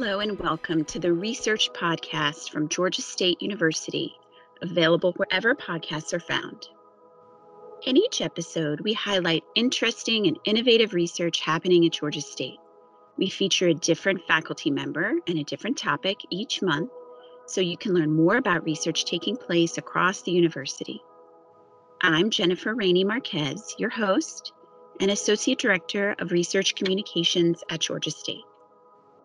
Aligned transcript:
Hello, 0.00 0.20
and 0.20 0.38
welcome 0.38 0.84
to 0.84 1.00
the 1.00 1.12
Research 1.12 1.72
Podcast 1.72 2.50
from 2.50 2.68
Georgia 2.68 3.02
State 3.02 3.42
University, 3.42 4.14
available 4.62 5.12
wherever 5.14 5.56
podcasts 5.56 6.12
are 6.12 6.20
found. 6.20 6.68
In 7.84 7.96
each 7.96 8.20
episode, 8.20 8.80
we 8.82 8.92
highlight 8.92 9.42
interesting 9.56 10.28
and 10.28 10.38
innovative 10.44 10.94
research 10.94 11.40
happening 11.40 11.84
at 11.84 11.90
Georgia 11.90 12.20
State. 12.20 12.60
We 13.16 13.28
feature 13.28 13.66
a 13.66 13.74
different 13.74 14.22
faculty 14.28 14.70
member 14.70 15.14
and 15.26 15.36
a 15.36 15.42
different 15.42 15.76
topic 15.76 16.18
each 16.30 16.62
month 16.62 16.92
so 17.46 17.60
you 17.60 17.76
can 17.76 17.92
learn 17.92 18.14
more 18.14 18.36
about 18.36 18.62
research 18.62 19.04
taking 19.04 19.36
place 19.36 19.78
across 19.78 20.22
the 20.22 20.30
university. 20.30 21.02
I'm 22.00 22.30
Jennifer 22.30 22.72
Rainey 22.72 23.02
Marquez, 23.02 23.74
your 23.78 23.90
host 23.90 24.52
and 25.00 25.10
Associate 25.10 25.58
Director 25.58 26.14
of 26.20 26.30
Research 26.30 26.76
Communications 26.76 27.64
at 27.68 27.80
Georgia 27.80 28.12
State. 28.12 28.44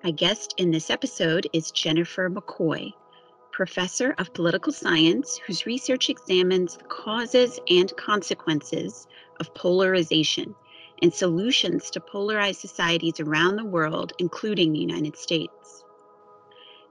My 0.03 0.11
guest 0.11 0.55
in 0.57 0.71
this 0.71 0.89
episode 0.89 1.47
is 1.53 1.71
Jennifer 1.71 2.29
McCoy, 2.29 2.91
professor 3.53 4.13
of 4.17 4.33
political 4.33 4.73
science 4.73 5.39
whose 5.47 5.65
research 5.65 6.09
examines 6.09 6.75
the 6.75 6.83
causes 6.83 7.57
and 7.69 7.95
consequences 7.95 9.07
of 9.39 9.55
polarization 9.55 10.55
and 11.01 11.13
solutions 11.13 11.89
to 11.91 12.01
polarized 12.01 12.59
societies 12.59 13.21
around 13.21 13.55
the 13.55 13.63
world, 13.63 14.11
including 14.19 14.73
the 14.73 14.79
United 14.79 15.15
States. 15.15 15.85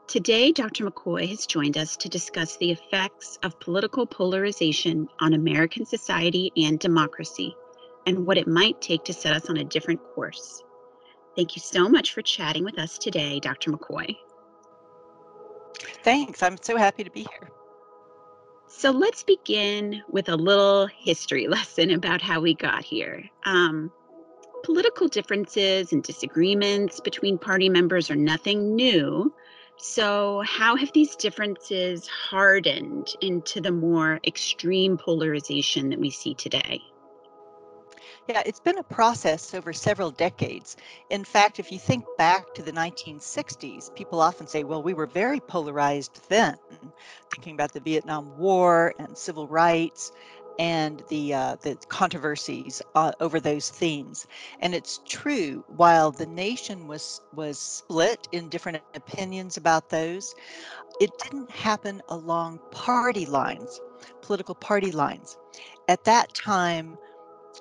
Today, 0.07 0.51
Dr. 0.51 0.87
McCoy 0.87 1.29
has 1.29 1.45
joined 1.45 1.77
us 1.77 1.99
to 1.99 2.09
discuss 2.09 2.57
the 2.57 2.71
effects 2.71 3.39
of 3.43 3.61
political 3.61 4.07
polarization 4.07 5.07
on 5.21 5.35
American 5.35 5.85
society 5.85 6.51
and 6.57 6.79
democracy 6.79 7.55
and 8.07 8.25
what 8.25 8.39
it 8.39 8.49
might 8.49 8.81
take 8.81 9.05
to 9.05 9.13
set 9.13 9.37
us 9.37 9.51
on 9.51 9.59
a 9.59 9.65
different 9.65 10.01
course. 10.15 10.63
Thank 11.37 11.57
you 11.57 11.61
so 11.61 11.89
much 11.89 12.13
for 12.13 12.23
chatting 12.23 12.65
with 12.65 12.79
us 12.79 12.99
today, 12.99 13.41
Dr. 13.41 13.73
McCoy. 13.73 14.17
Thanks. 16.05 16.43
I'm 16.43 16.57
so 16.61 16.77
happy 16.77 17.05
to 17.05 17.11
be 17.11 17.21
here. 17.21 17.51
So 18.69 18.91
let's 18.91 19.23
begin 19.23 20.03
with 20.09 20.29
a 20.29 20.37
little 20.37 20.87
history 20.87 21.47
lesson 21.49 21.91
about 21.91 22.21
how 22.21 22.41
we 22.41 22.55
got 22.55 22.85
here. 22.85 23.25
Um, 23.45 23.91
political 24.65 25.09
differences 25.09 25.93
and 25.93 26.03
disagreements 26.03 27.01
between 27.01 27.39
party 27.39 27.69
members 27.69 28.11
are 28.11 28.17
nothing 28.17 28.75
new. 28.75 29.33
So, 29.79 30.43
how 30.47 30.77
have 30.77 30.93
these 30.93 31.17
differences 31.17 32.07
hardened 32.07 33.15
into 33.21 33.61
the 33.61 33.73
more 33.73 34.21
extreme 34.25 34.97
polarization 34.97 35.91
that 35.91 35.99
we 35.99 36.11
see 36.11 36.35
today? 36.35 36.81
Yeah, 38.29 38.43
it's 38.47 38.61
been 38.61 38.79
a 38.79 38.85
process 38.85 39.53
over 39.55 39.73
several 39.73 40.11
decades. 40.11 40.77
In 41.11 41.25
fact, 41.25 41.59
if 41.59 41.71
you 41.73 41.79
think 41.79 42.05
back 42.17 42.53
to 42.55 42.63
the 42.63 42.73
1960s, 42.73 43.91
people 43.95 44.21
often 44.21 44.47
say, 44.47 44.65
well, 44.65 44.83
we 44.83 44.95
were 44.95 45.07
very 45.07 45.41
polarized 45.41 46.29
then, 46.29 46.57
thinking 47.31 47.55
about 47.55 47.73
the 47.73 47.81
Vietnam 47.81 48.37
War 48.37 48.95
and 48.99 49.17
civil 49.19 49.49
rights 49.49 50.13
and 50.59 51.03
the 51.09 51.35
uh, 51.35 51.57
the 51.63 51.77
controversies 51.89 52.81
uh, 52.95 53.13
over 53.21 53.41
those 53.41 53.71
themes. 53.71 54.27
And 54.61 54.75
it's 54.75 55.01
true, 55.09 55.65
while 55.67 56.13
the 56.13 56.27
nation 56.27 56.87
was 56.89 57.21
was 57.33 57.59
split 57.59 58.29
in 58.33 58.49
different 58.51 58.79
opinions 58.95 59.57
about 59.57 59.69
those, 59.89 60.35
it 61.01 61.17
didn't 61.19 61.51
happen 61.51 62.01
along 62.09 62.61
party 62.71 63.27
lines, 63.27 63.81
political 64.23 64.55
party 64.55 64.91
lines. 64.93 65.37
At 65.89 66.05
that 66.05 66.33
time, 66.35 66.99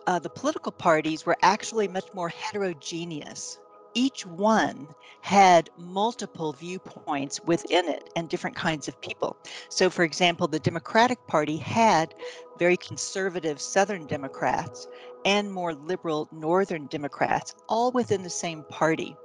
uh, 0.07 0.19
the 0.19 0.29
political 0.29 0.72
parties 0.72 1.25
were 1.25 1.38
actually 1.41 1.88
much 1.88 2.13
more 2.13 2.29
heterogeneous. 2.29 3.59
Each 3.94 4.25
one 4.25 4.88
had 5.22 5.69
multiple 5.78 6.53
viewpoints 6.53 7.41
within 7.44 7.88
it 7.88 8.09
and 8.16 8.30
different 8.30 8.56
kinds 8.56 8.88
of 8.88 9.00
people. 9.01 9.35
So, 9.69 9.90
for 9.90 10.03
example, 10.03 10.47
the 10.47 10.59
Democratic 10.59 11.28
Party 11.28 11.57
had 11.57 12.16
very 12.57 12.78
conservative 12.78 13.59
Southern 13.59 14.07
Democrats 14.07 14.88
and 15.25 15.51
more 15.51 15.74
liberal 15.74 16.30
Northern 16.31 16.88
Democrats, 16.88 17.53
all 17.68 17.91
within 17.91 18.24
the 18.24 18.30
same 18.30 18.63
party. 18.63 19.16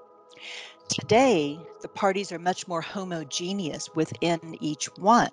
Today, 0.88 1.58
the 1.82 1.88
parties 1.88 2.30
are 2.30 2.38
much 2.38 2.68
more 2.68 2.80
homogeneous 2.80 3.92
within 3.94 4.56
each 4.60 4.86
one. 4.96 5.30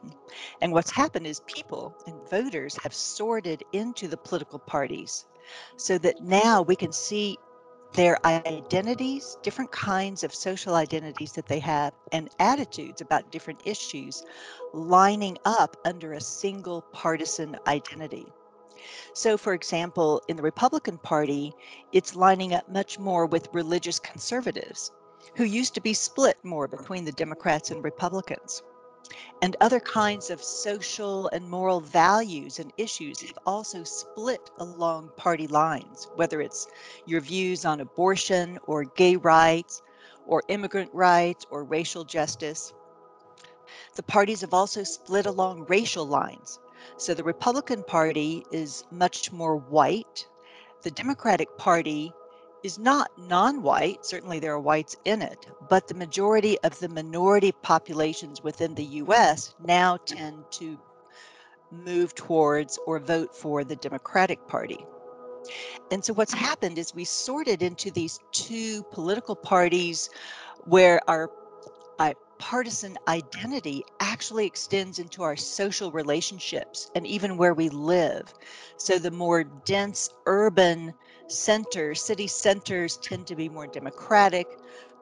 And 0.61 0.73
what's 0.73 0.89
happened 0.89 1.27
is 1.27 1.41
people 1.45 1.95
and 2.07 2.27
voters 2.29 2.75
have 2.81 2.93
sorted 2.93 3.63
into 3.71 4.07
the 4.07 4.17
political 4.17 4.59
parties 4.59 5.25
so 5.77 5.97
that 5.99 6.21
now 6.21 6.63
we 6.63 6.75
can 6.75 6.91
see 6.91 7.37
their 7.93 8.17
identities, 8.25 9.37
different 9.43 9.71
kinds 9.71 10.23
of 10.23 10.33
social 10.33 10.73
identities 10.73 11.33
that 11.33 11.47
they 11.47 11.59
have, 11.59 11.93
and 12.11 12.29
attitudes 12.39 13.01
about 13.01 13.31
different 13.31 13.61
issues 13.65 14.23
lining 14.73 15.37
up 15.45 15.77
under 15.85 16.13
a 16.13 16.21
single 16.21 16.81
partisan 16.93 17.55
identity. 17.67 18.25
So, 19.13 19.37
for 19.37 19.53
example, 19.53 20.21
in 20.27 20.35
the 20.35 20.43
Republican 20.43 20.97
Party, 20.97 21.53
it's 21.91 22.15
lining 22.15 22.53
up 22.53 22.67
much 22.67 22.97
more 22.97 23.27
with 23.27 23.49
religious 23.53 23.99
conservatives 23.99 24.91
who 25.35 25.43
used 25.43 25.73
to 25.75 25.81
be 25.81 25.93
split 25.93 26.37
more 26.43 26.67
between 26.67 27.05
the 27.05 27.11
Democrats 27.11 27.71
and 27.71 27.83
Republicans 27.83 28.63
and 29.41 29.57
other 29.59 29.79
kinds 29.79 30.29
of 30.29 30.41
social 30.41 31.27
and 31.29 31.49
moral 31.49 31.81
values 31.81 32.59
and 32.59 32.71
issues 32.77 33.19
have 33.21 33.37
also 33.45 33.83
split 33.83 34.49
along 34.59 35.09
party 35.17 35.47
lines, 35.47 36.07
whether 36.15 36.39
it's 36.41 36.67
your 37.05 37.19
views 37.19 37.65
on 37.65 37.81
abortion 37.81 38.57
or 38.65 38.85
gay 38.85 39.15
rights 39.17 39.81
or 40.25 40.43
immigrant 40.47 40.89
rights 40.93 41.45
or 41.49 41.63
racial 41.63 42.05
justice. 42.05 42.73
The 43.95 44.03
parties 44.03 44.41
have 44.41 44.53
also 44.53 44.83
split 44.83 45.25
along 45.25 45.65
racial 45.67 46.05
lines. 46.05 46.59
So 46.97 47.13
the 47.13 47.23
Republican 47.23 47.83
Party 47.83 48.45
is 48.51 48.85
much 48.91 49.31
more 49.31 49.57
white. 49.57 50.27
The 50.83 50.91
Democratic 50.91 51.57
Party 51.57 52.13
is 52.63 52.79
not 52.79 53.11
non 53.17 53.61
white, 53.61 54.05
certainly 54.05 54.39
there 54.39 54.53
are 54.53 54.59
whites 54.59 54.95
in 55.05 55.21
it, 55.21 55.47
but 55.69 55.87
the 55.87 55.93
majority 55.93 56.57
of 56.59 56.79
the 56.79 56.89
minority 56.89 57.51
populations 57.51 58.41
within 58.41 58.73
the 58.75 58.85
US 59.03 59.53
now 59.63 59.97
tend 59.97 60.43
to 60.51 60.79
move 61.71 62.15
towards 62.15 62.79
or 62.85 62.99
vote 62.99 63.35
for 63.35 63.63
the 63.63 63.75
Democratic 63.75 64.47
Party. 64.47 64.85
And 65.91 66.03
so 66.03 66.13
what's 66.13 66.33
happened 66.33 66.77
is 66.77 66.95
we 66.95 67.03
sorted 67.03 67.61
into 67.61 67.91
these 67.91 68.19
two 68.31 68.83
political 68.91 69.35
parties 69.35 70.09
where 70.65 71.01
our 71.09 71.29
uh, 71.99 72.13
partisan 72.39 72.97
identity 73.07 73.83
actually 73.99 74.45
extends 74.45 74.99
into 74.99 75.23
our 75.23 75.35
social 75.35 75.91
relationships 75.91 76.89
and 76.95 77.05
even 77.05 77.37
where 77.37 77.53
we 77.53 77.69
live. 77.69 78.33
So 78.77 78.97
the 78.97 79.11
more 79.11 79.43
dense 79.43 80.09
urban 80.25 80.93
centers, 81.27 82.01
city 82.01 82.27
centers 82.27 82.97
tend 82.97 83.27
to 83.27 83.35
be 83.35 83.49
more 83.49 83.67
democratic. 83.67 84.47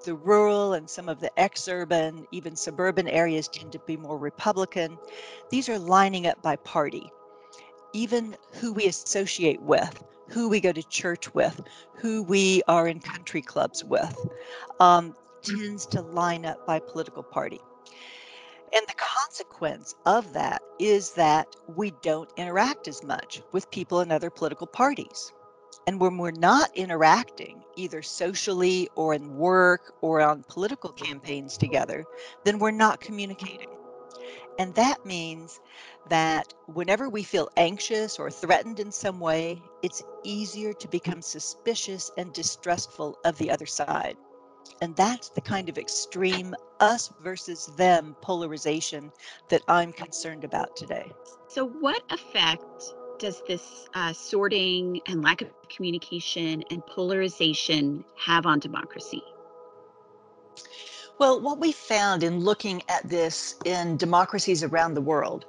The 0.04 0.16
rural 0.16 0.74
and 0.74 0.90
some 0.90 1.09
of 1.09 1.20
the 1.20 1.38
ex-urban, 1.40 2.26
even 2.32 2.56
suburban 2.56 3.08
areas 3.08 3.48
tend 3.48 3.72
to 3.74 3.80
be 3.80 3.98
more 3.98 4.18
Republican. 4.18 4.98
These 5.50 5.70
are 5.70 5.78
lining 5.78 6.28
up 6.28 6.42
by 6.42 6.56
party. 6.56 7.12
Even 7.94 8.36
who 8.54 8.74
we 8.74 8.88
associate 8.88 9.62
with, 9.62 10.03
who 10.29 10.47
we 10.50 10.59
go 10.59 10.72
to 10.72 10.84
church 10.84 11.34
with, 11.34 11.62
who 11.96 12.24
we 12.24 12.64
are 12.67 12.88
in 12.88 13.00
country 13.00 13.41
clubs 13.41 13.84
with, 13.84 14.17
um, 14.79 15.16
tends 15.44 15.85
to 15.88 16.02
line 16.02 16.46
up 16.46 16.66
by 16.66 16.79
political 16.79 17.24
party. 17.24 17.59
And 18.74 18.88
the 18.88 18.96
consequence 18.96 19.96
of 20.06 20.32
that 20.34 20.62
is 20.79 21.12
that 21.12 21.56
we 21.76 21.91
don't 22.02 22.32
interact 22.38 22.88
as 22.88 23.03
much 23.03 23.41
with 23.52 23.70
people 23.70 24.00
in 24.00 24.12
other 24.12 24.29
political 24.29 24.67
parties. 24.67 25.34
And 25.87 25.99
when 25.99 26.17
we're 26.17 26.31
not 26.31 26.75
interacting, 26.75 27.63
either 27.75 28.01
socially 28.01 28.89
or 28.95 29.13
in 29.13 29.35
work 29.35 29.93
or 30.01 30.22
on 30.22 30.43
political 30.47 30.91
campaigns 30.91 31.57
together, 31.57 32.05
then 32.43 32.59
we're 32.59 32.72
not 32.72 33.01
communicating. 33.01 33.69
And 34.59 34.75
that 34.75 35.05
means 35.05 35.59
that 36.09 36.53
whenever 36.67 37.09
we 37.09 37.23
feel 37.23 37.49
anxious 37.57 38.19
or 38.19 38.29
threatened 38.29 38.79
in 38.79 38.91
some 38.91 39.19
way, 39.19 39.61
it's 39.81 40.03
easier 40.23 40.73
to 40.73 40.87
become 40.87 41.22
suspicious 41.22 42.11
and 42.17 42.33
distrustful 42.33 43.17
of 43.25 43.37
the 43.37 43.49
other 43.49 43.66
side. 43.66 44.17
And 44.81 44.95
that's 44.95 45.29
the 45.29 45.41
kind 45.41 45.69
of 45.69 45.78
extreme 45.78 46.55
us 46.79 47.11
versus 47.22 47.67
them 47.78 48.16
polarization 48.22 49.11
that 49.49 49.61
I'm 49.67 49.93
concerned 49.93 50.43
about 50.43 50.75
today. 50.75 51.11
So, 51.47 51.66
what 51.66 52.03
effect 52.11 52.93
does 53.22 53.44
this 53.47 53.88
uh, 53.94 54.12
sorting 54.12 55.00
and 55.06 55.22
lack 55.22 55.44
of 55.44 55.47
communication 55.70 56.64
and 56.72 56.84
polarization 56.88 58.03
have 58.18 58.47
on 58.47 58.59
democracy? 58.59 59.23
Well, 61.20 61.40
what 61.40 61.59
we 61.59 61.72
found 61.72 62.23
in 62.23 62.40
looking 62.40 62.82
at 62.90 63.08
this 63.08 63.56
in 63.64 63.96
democracies 63.97 64.64
around 64.64 64.96
the 64.96 65.02
world 65.02 65.46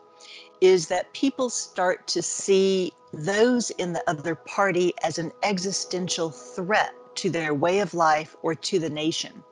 is 0.61 0.89
that 0.89 1.13
people 1.15 1.49
start 1.49 2.07
to 2.09 2.21
see 2.21 2.93
those 3.15 3.71
in 3.71 3.95
the 3.95 4.05
other 4.07 4.35
party 4.35 4.93
as 5.03 5.19
an 5.19 5.33
existential 5.43 6.31
threat 6.31 6.93
to 7.17 7.31
their 7.31 7.55
way 7.55 7.79
of 7.79 7.95
life 7.95 8.37
or 8.43 8.55
to 8.55 8.79
the 8.79 8.91
nation. 8.91 9.43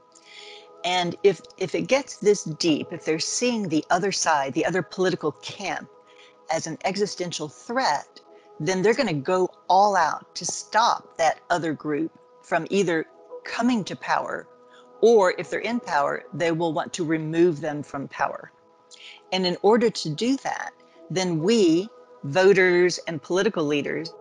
And 0.84 1.16
if, 1.22 1.40
if 1.56 1.74
it 1.74 1.88
gets 1.88 2.18
this 2.18 2.44
deep, 2.44 2.88
if 2.92 3.06
they're 3.06 3.18
seeing 3.18 3.68
the 3.68 3.84
other 3.88 4.12
side, 4.12 4.52
the 4.52 4.66
other 4.66 4.82
political 4.82 5.32
camp, 5.32 5.88
as 6.50 6.66
an 6.66 6.78
existential 6.84 7.48
threat, 7.48 8.20
then 8.58 8.82
they're 8.82 8.94
going 8.94 9.08
to 9.08 9.14
go 9.14 9.50
all 9.68 9.96
out 9.96 10.34
to 10.34 10.44
stop 10.44 11.16
that 11.16 11.40
other 11.48 11.72
group 11.72 12.12
from 12.42 12.66
either 12.70 13.06
coming 13.44 13.84
to 13.84 13.96
power 13.96 14.46
or 15.00 15.34
if 15.38 15.48
they're 15.48 15.60
in 15.60 15.80
power, 15.80 16.24
they 16.34 16.52
will 16.52 16.72
want 16.72 16.92
to 16.92 17.04
remove 17.04 17.60
them 17.60 17.82
from 17.82 18.08
power. 18.08 18.52
And 19.32 19.46
in 19.46 19.56
order 19.62 19.88
to 19.90 20.10
do 20.10 20.36
that, 20.38 20.72
then 21.10 21.40
we, 21.40 21.88
voters 22.24 22.98
and 23.06 23.22
political 23.22 23.64
leaders, 23.64 24.12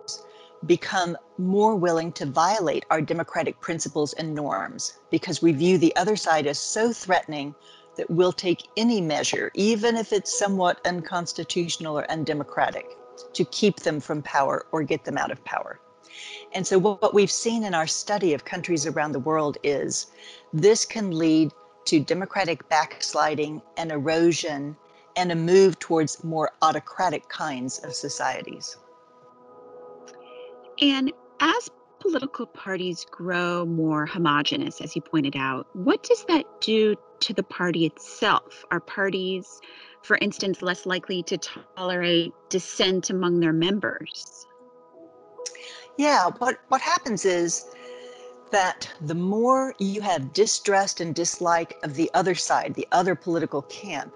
become 0.66 1.16
more 1.38 1.74
willing 1.74 2.12
to 2.12 2.26
violate 2.26 2.84
our 2.90 3.00
democratic 3.00 3.60
principles 3.60 4.12
and 4.14 4.34
norms 4.34 4.98
because 5.10 5.40
we 5.40 5.52
view 5.52 5.78
the 5.78 5.94
other 5.96 6.16
side 6.16 6.46
as 6.46 6.58
so 6.58 6.92
threatening 6.92 7.54
that 7.96 8.10
we'll 8.10 8.32
take 8.32 8.62
any 8.76 9.00
measure, 9.00 9.50
even 9.54 9.96
if 9.96 10.12
it's 10.12 10.36
somewhat 10.36 10.80
unconstitutional 10.86 11.98
or 11.98 12.10
undemocratic, 12.10 12.86
to 13.34 13.44
keep 13.46 13.80
them 13.80 14.00
from 14.00 14.22
power 14.22 14.66
or 14.72 14.82
get 14.82 15.04
them 15.04 15.18
out 15.18 15.30
of 15.30 15.44
power. 15.44 15.80
And 16.52 16.66
so, 16.66 16.78
what 16.78 17.14
we've 17.14 17.30
seen 17.30 17.64
in 17.64 17.74
our 17.74 17.86
study 17.86 18.34
of 18.34 18.44
countries 18.44 18.86
around 18.86 19.12
the 19.12 19.20
world 19.20 19.58
is 19.62 20.06
this 20.52 20.84
can 20.84 21.12
lead 21.12 21.52
to 21.86 22.00
democratic 22.00 22.68
backsliding 22.68 23.62
and 23.76 23.90
erosion 23.92 24.76
and 25.16 25.32
a 25.32 25.34
move 25.34 25.78
towards 25.78 26.22
more 26.24 26.52
autocratic 26.62 27.28
kinds 27.28 27.78
of 27.80 27.94
societies. 27.94 28.76
And 30.80 31.12
as 31.40 31.70
political 32.00 32.46
parties 32.46 33.06
grow 33.10 33.66
more 33.66 34.06
homogenous, 34.06 34.80
as 34.80 34.96
you 34.96 35.02
pointed 35.02 35.36
out, 35.36 35.66
what 35.74 36.02
does 36.02 36.24
that 36.24 36.44
do 36.60 36.96
to 37.20 37.34
the 37.34 37.42
party 37.42 37.86
itself? 37.86 38.64
Are 38.70 38.80
parties, 38.80 39.60
for 40.02 40.16
instance, 40.18 40.62
less 40.62 40.86
likely 40.86 41.22
to 41.24 41.38
tolerate 41.76 42.32
dissent 42.48 43.10
among 43.10 43.40
their 43.40 43.52
members? 43.52 44.46
Yeah, 45.96 46.30
what, 46.38 46.58
what 46.68 46.80
happens 46.80 47.24
is 47.24 47.66
that 48.50 48.90
the 49.00 49.14
more 49.14 49.74
you 49.78 50.00
have 50.00 50.32
distrust 50.32 51.00
and 51.00 51.14
dislike 51.14 51.76
of 51.82 51.94
the 51.94 52.10
other 52.14 52.34
side, 52.34 52.74
the 52.74 52.88
other 52.92 53.14
political 53.14 53.62
camp, 53.62 54.12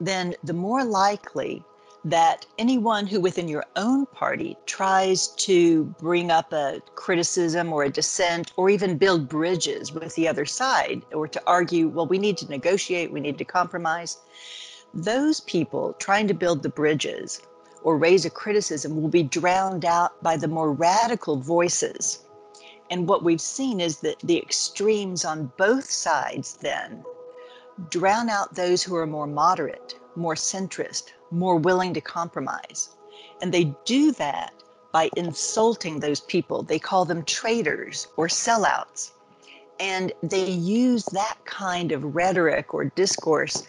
then 0.00 0.34
the 0.44 0.52
more 0.52 0.84
likely 0.84 1.64
that 2.06 2.46
anyone 2.56 3.04
who 3.04 3.20
within 3.20 3.48
your 3.48 3.64
own 3.74 4.06
party 4.06 4.56
tries 4.64 5.26
to 5.26 5.84
bring 5.98 6.30
up 6.30 6.52
a 6.52 6.80
criticism 6.94 7.72
or 7.72 7.82
a 7.82 7.90
dissent 7.90 8.52
or 8.56 8.70
even 8.70 8.96
build 8.96 9.28
bridges 9.28 9.90
with 9.90 10.14
the 10.14 10.28
other 10.28 10.44
side 10.44 11.02
or 11.12 11.26
to 11.26 11.42
argue, 11.48 11.88
well, 11.88 12.06
we 12.06 12.16
need 12.16 12.36
to 12.36 12.48
negotiate, 12.48 13.10
we 13.10 13.18
need 13.18 13.36
to 13.38 13.44
compromise, 13.44 14.18
those 14.94 15.40
people 15.40 15.96
trying 15.98 16.28
to 16.28 16.34
build 16.34 16.62
the 16.62 16.68
bridges 16.68 17.42
or 17.82 17.98
raise 17.98 18.24
a 18.24 18.30
criticism 18.30 19.02
will 19.02 19.08
be 19.08 19.24
drowned 19.24 19.84
out 19.84 20.22
by 20.22 20.36
the 20.36 20.46
more 20.46 20.72
radical 20.72 21.40
voices. 21.40 22.20
And 22.88 23.08
what 23.08 23.24
we've 23.24 23.40
seen 23.40 23.80
is 23.80 23.98
that 24.02 24.20
the 24.20 24.38
extremes 24.38 25.24
on 25.24 25.50
both 25.56 25.90
sides 25.90 26.56
then 26.60 27.04
drown 27.90 28.28
out 28.28 28.54
those 28.54 28.84
who 28.84 28.94
are 28.94 29.08
more 29.08 29.26
moderate, 29.26 29.98
more 30.14 30.36
centrist, 30.36 31.10
more 31.30 31.56
willing 31.56 31.94
to 31.94 32.00
compromise. 32.00 32.90
And 33.42 33.52
they 33.52 33.74
do 33.84 34.12
that 34.12 34.52
by 34.92 35.10
insulting 35.16 36.00
those 36.00 36.20
people. 36.20 36.62
They 36.62 36.78
call 36.78 37.04
them 37.04 37.24
traitors 37.24 38.08
or 38.16 38.28
sellouts. 38.28 39.12
And 39.78 40.12
they 40.22 40.50
use 40.50 41.04
that 41.06 41.36
kind 41.44 41.92
of 41.92 42.14
rhetoric 42.14 42.72
or 42.72 42.86
discourse 42.86 43.66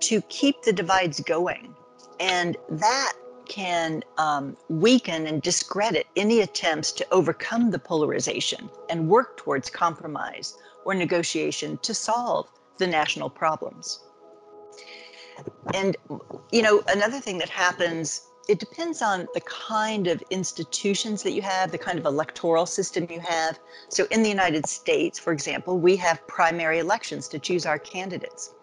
to 0.00 0.20
keep 0.22 0.62
the 0.62 0.72
divides 0.72 1.20
going. 1.20 1.74
And 2.20 2.56
that 2.70 3.14
can 3.48 4.04
um, 4.18 4.56
weaken 4.68 5.26
and 5.26 5.42
discredit 5.42 6.06
any 6.16 6.40
attempts 6.40 6.92
to 6.92 7.06
overcome 7.10 7.70
the 7.70 7.78
polarization 7.78 8.68
and 8.88 9.08
work 9.08 9.36
towards 9.36 9.70
compromise 9.70 10.56
or 10.84 10.94
negotiation 10.94 11.78
to 11.78 11.94
solve 11.94 12.48
the 12.76 12.86
national 12.86 13.30
problems. 13.30 14.00
And, 15.74 15.96
you 16.50 16.62
know, 16.62 16.82
another 16.88 17.20
thing 17.20 17.38
that 17.38 17.48
happens, 17.48 18.28
it 18.48 18.58
depends 18.58 19.02
on 19.02 19.28
the 19.34 19.40
kind 19.42 20.06
of 20.06 20.22
institutions 20.30 21.22
that 21.22 21.32
you 21.32 21.42
have, 21.42 21.70
the 21.70 21.78
kind 21.78 21.98
of 21.98 22.06
electoral 22.06 22.66
system 22.66 23.06
you 23.10 23.20
have. 23.20 23.58
So 23.88 24.06
in 24.10 24.22
the 24.22 24.28
United 24.28 24.66
States, 24.66 25.18
for 25.18 25.32
example, 25.32 25.78
we 25.78 25.96
have 25.96 26.26
primary 26.26 26.78
elections 26.78 27.28
to 27.28 27.38
choose 27.38 27.66
our 27.66 27.78
candidates. 27.78 28.54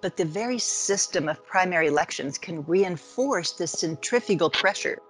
But 0.00 0.16
the 0.16 0.24
very 0.24 0.58
system 0.58 1.28
of 1.28 1.44
primary 1.46 1.86
elections 1.86 2.38
can 2.38 2.64
reinforce 2.64 3.52
the 3.52 3.66
centrifugal 3.66 4.50
pressure 4.50 5.00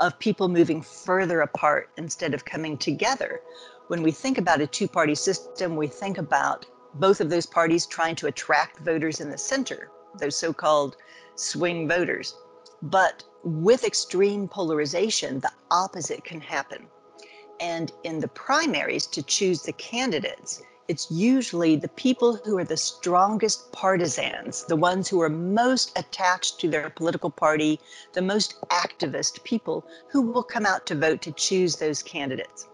of 0.00 0.18
people 0.18 0.48
moving 0.48 0.82
further 0.82 1.40
apart 1.40 1.90
instead 1.96 2.34
of 2.34 2.44
coming 2.44 2.76
together. 2.76 3.40
When 3.88 4.02
we 4.02 4.10
think 4.10 4.38
about 4.38 4.60
a 4.60 4.66
two 4.66 4.88
party 4.88 5.14
system, 5.14 5.76
we 5.76 5.86
think 5.86 6.18
about 6.18 6.66
both 6.94 7.20
of 7.20 7.30
those 7.30 7.46
parties 7.46 7.86
trying 7.86 8.16
to 8.16 8.26
attract 8.26 8.80
voters 8.80 9.20
in 9.20 9.30
the 9.30 9.38
center, 9.38 9.90
those 10.18 10.36
so 10.36 10.52
called 10.52 10.96
swing 11.34 11.88
voters. 11.88 12.34
But 12.82 13.24
with 13.42 13.84
extreme 13.84 14.48
polarization, 14.48 15.40
the 15.40 15.52
opposite 15.70 16.24
can 16.24 16.40
happen. 16.40 16.86
And 17.60 17.92
in 18.02 18.20
the 18.20 18.28
primaries, 18.28 19.06
to 19.08 19.22
choose 19.22 19.62
the 19.62 19.72
candidates, 19.72 20.62
it's 20.88 21.10
usually 21.10 21.76
the 21.76 21.88
people 21.88 22.36
who 22.44 22.58
are 22.58 22.64
the 22.64 22.76
strongest 22.76 23.72
partisans, 23.72 24.64
the 24.64 24.76
ones 24.76 25.08
who 25.08 25.20
are 25.22 25.30
most 25.30 25.98
attached 25.98 26.60
to 26.60 26.68
their 26.68 26.90
political 26.90 27.30
party, 27.30 27.80
the 28.12 28.22
most 28.22 28.60
activist 28.68 29.42
people 29.44 29.86
who 30.10 30.20
will 30.20 30.42
come 30.42 30.66
out 30.66 30.84
to 30.86 30.94
vote 30.94 31.22
to 31.22 31.32
choose 31.32 31.76
those 31.76 32.02
candidates 32.02 32.68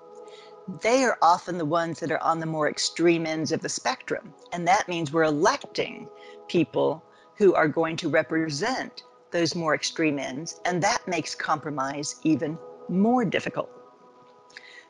they 0.82 1.02
are 1.04 1.18
often 1.22 1.58
the 1.58 1.64
ones 1.64 2.00
that 2.00 2.12
are 2.12 2.22
on 2.22 2.38
the 2.38 2.46
more 2.46 2.68
extreme 2.68 3.26
ends 3.26 3.52
of 3.52 3.60
the 3.60 3.68
spectrum. 3.68 4.32
And 4.52 4.66
that 4.68 4.88
means 4.88 5.12
we're 5.12 5.24
electing 5.24 6.08
people 6.48 7.02
who 7.40 7.54
are 7.54 7.68
going 7.68 7.96
to 7.96 8.10
represent 8.10 9.02
those 9.30 9.54
more 9.54 9.74
extreme 9.74 10.18
ends. 10.18 10.60
And 10.66 10.82
that 10.82 11.00
makes 11.08 11.34
compromise 11.34 12.16
even 12.22 12.58
more 12.90 13.24
difficult. 13.24 13.70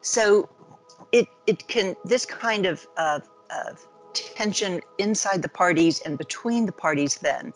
So 0.00 0.48
it, 1.12 1.28
it 1.46 1.68
can, 1.68 1.94
this 2.04 2.26
kind 2.26 2.66
of, 2.66 2.84
of, 2.96 3.22
of 3.50 3.86
tension 4.14 4.80
inside 4.98 5.42
the 5.42 5.48
parties 5.48 6.00
and 6.00 6.18
between 6.18 6.66
the 6.66 6.72
parties 6.72 7.18
then 7.18 7.52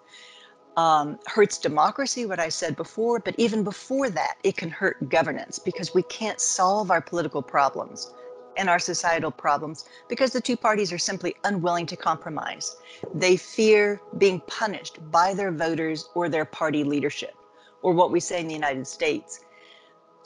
um, 0.77 1.19
hurts 1.27 1.59
democracy, 1.59 2.25
what 2.25 2.39
I 2.39 2.49
said 2.49 2.77
before, 2.77 3.19
but 3.19 3.35
even 3.37 3.65
before 3.65 4.11
that, 4.11 4.37
it 4.45 4.57
can 4.57 4.71
hurt 4.71 5.09
governance 5.09 5.59
because 5.59 5.93
we 5.93 6.05
can't 6.05 6.41
solve 6.41 6.93
our 6.93 7.01
political 7.01 7.43
problems 7.43 8.15
and 8.56 8.68
our 8.68 8.78
societal 8.78 9.30
problems 9.30 9.84
because 10.08 10.32
the 10.32 10.40
two 10.40 10.56
parties 10.56 10.92
are 10.92 10.99
simply 10.99 11.34
unwilling 11.44 11.87
to 11.87 11.96
compromise. 11.96 12.76
They 13.14 13.37
fear 13.37 14.00
being 14.18 14.40
punished 14.46 14.99
by 15.11 15.34
their 15.34 15.52
voters 15.52 16.08
or 16.14 16.28
their 16.28 16.44
party 16.44 16.84
leadership, 16.84 17.34
or 17.82 17.92
what 17.92 18.11
we 18.11 18.20
say 18.20 18.40
in 18.40 18.49
the 18.49 18.54
United 18.54 18.87
States 18.87 19.40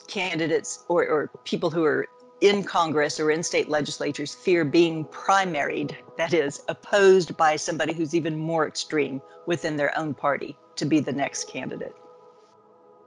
candidates 0.07 0.85
or, 0.89 1.07
or 1.07 1.31
people 1.45 1.71
who 1.71 1.85
are 1.85 2.09
in 2.41 2.63
Congress 2.63 3.19
or 3.19 3.31
in 3.31 3.43
state 3.43 3.69
legislatures 3.69 4.35
fear 4.35 4.65
being 4.65 5.05
primaried, 5.07 5.97
that 6.17 6.33
is, 6.33 6.63
opposed 6.69 7.37
by 7.37 7.57
somebody 7.57 7.93
who's 7.93 8.15
even 8.15 8.37
more 8.37 8.67
extreme 8.67 9.21
within 9.47 9.77
their 9.77 9.97
own 9.99 10.15
party 10.15 10.57
to 10.77 10.85
be 10.85 11.01
the 11.01 11.13
next 11.13 11.49
candidate. 11.49 11.95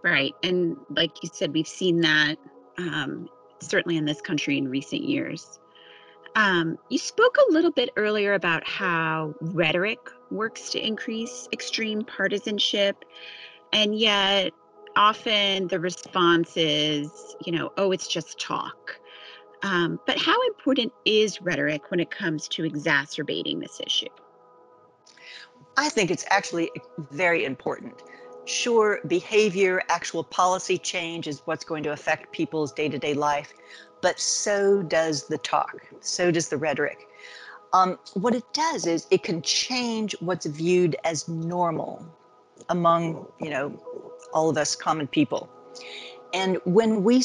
Right. 0.03 0.33
And 0.43 0.77
like 0.89 1.23
you 1.23 1.29
said, 1.31 1.53
we've 1.53 1.67
seen 1.67 2.01
that 2.01 2.35
um, 2.77 3.29
certainly 3.61 3.97
in 3.97 4.05
this 4.05 4.21
country 4.21 4.57
in 4.57 4.67
recent 4.67 5.03
years. 5.03 5.59
Um, 6.35 6.77
you 6.89 6.97
spoke 6.97 7.37
a 7.37 7.51
little 7.51 7.71
bit 7.71 7.89
earlier 7.97 8.33
about 8.33 8.65
how 8.65 9.35
rhetoric 9.41 9.99
works 10.29 10.69
to 10.69 10.85
increase 10.85 11.47
extreme 11.51 12.03
partisanship, 12.03 13.03
and 13.73 13.97
yet 13.97 14.53
often 14.95 15.67
the 15.67 15.79
response 15.79 16.53
is, 16.55 17.35
you 17.45 17.51
know, 17.51 17.71
oh, 17.77 17.91
it's 17.91 18.07
just 18.07 18.39
talk. 18.39 18.97
Um, 19.63 19.99
but 20.07 20.17
how 20.17 20.41
important 20.47 20.91
is 21.05 21.41
rhetoric 21.41 21.91
when 21.91 21.99
it 21.99 22.09
comes 22.09 22.47
to 22.49 22.65
exacerbating 22.65 23.59
this 23.59 23.79
issue? 23.85 24.07
I 25.77 25.89
think 25.89 26.11
it's 26.11 26.25
actually 26.29 26.71
very 27.11 27.45
important. 27.45 28.01
Sure, 28.45 28.99
behavior, 29.07 29.81
actual 29.89 30.23
policy 30.23 30.77
change 30.77 31.27
is 31.27 31.41
what's 31.45 31.63
going 31.63 31.83
to 31.83 31.91
affect 31.91 32.31
people's 32.31 32.71
day 32.71 32.89
to 32.89 32.97
day 32.97 33.13
life, 33.13 33.53
but 34.01 34.19
so 34.19 34.81
does 34.81 35.27
the 35.27 35.37
talk, 35.37 35.85
so 35.99 36.31
does 36.31 36.49
the 36.49 36.57
rhetoric. 36.57 37.07
Um, 37.73 37.99
what 38.13 38.35
it 38.35 38.43
does 38.53 38.85
is 38.85 39.07
it 39.11 39.23
can 39.23 39.41
change 39.41 40.15
what's 40.19 40.45
viewed 40.45 40.95
as 41.03 41.27
normal 41.27 42.05
among, 42.69 43.27
you 43.39 43.49
know, 43.49 43.69
all 44.33 44.49
of 44.49 44.57
us 44.57 44.75
common 44.75 45.07
people. 45.07 45.49
And 46.33 46.57
when 46.65 47.03
we, 47.03 47.23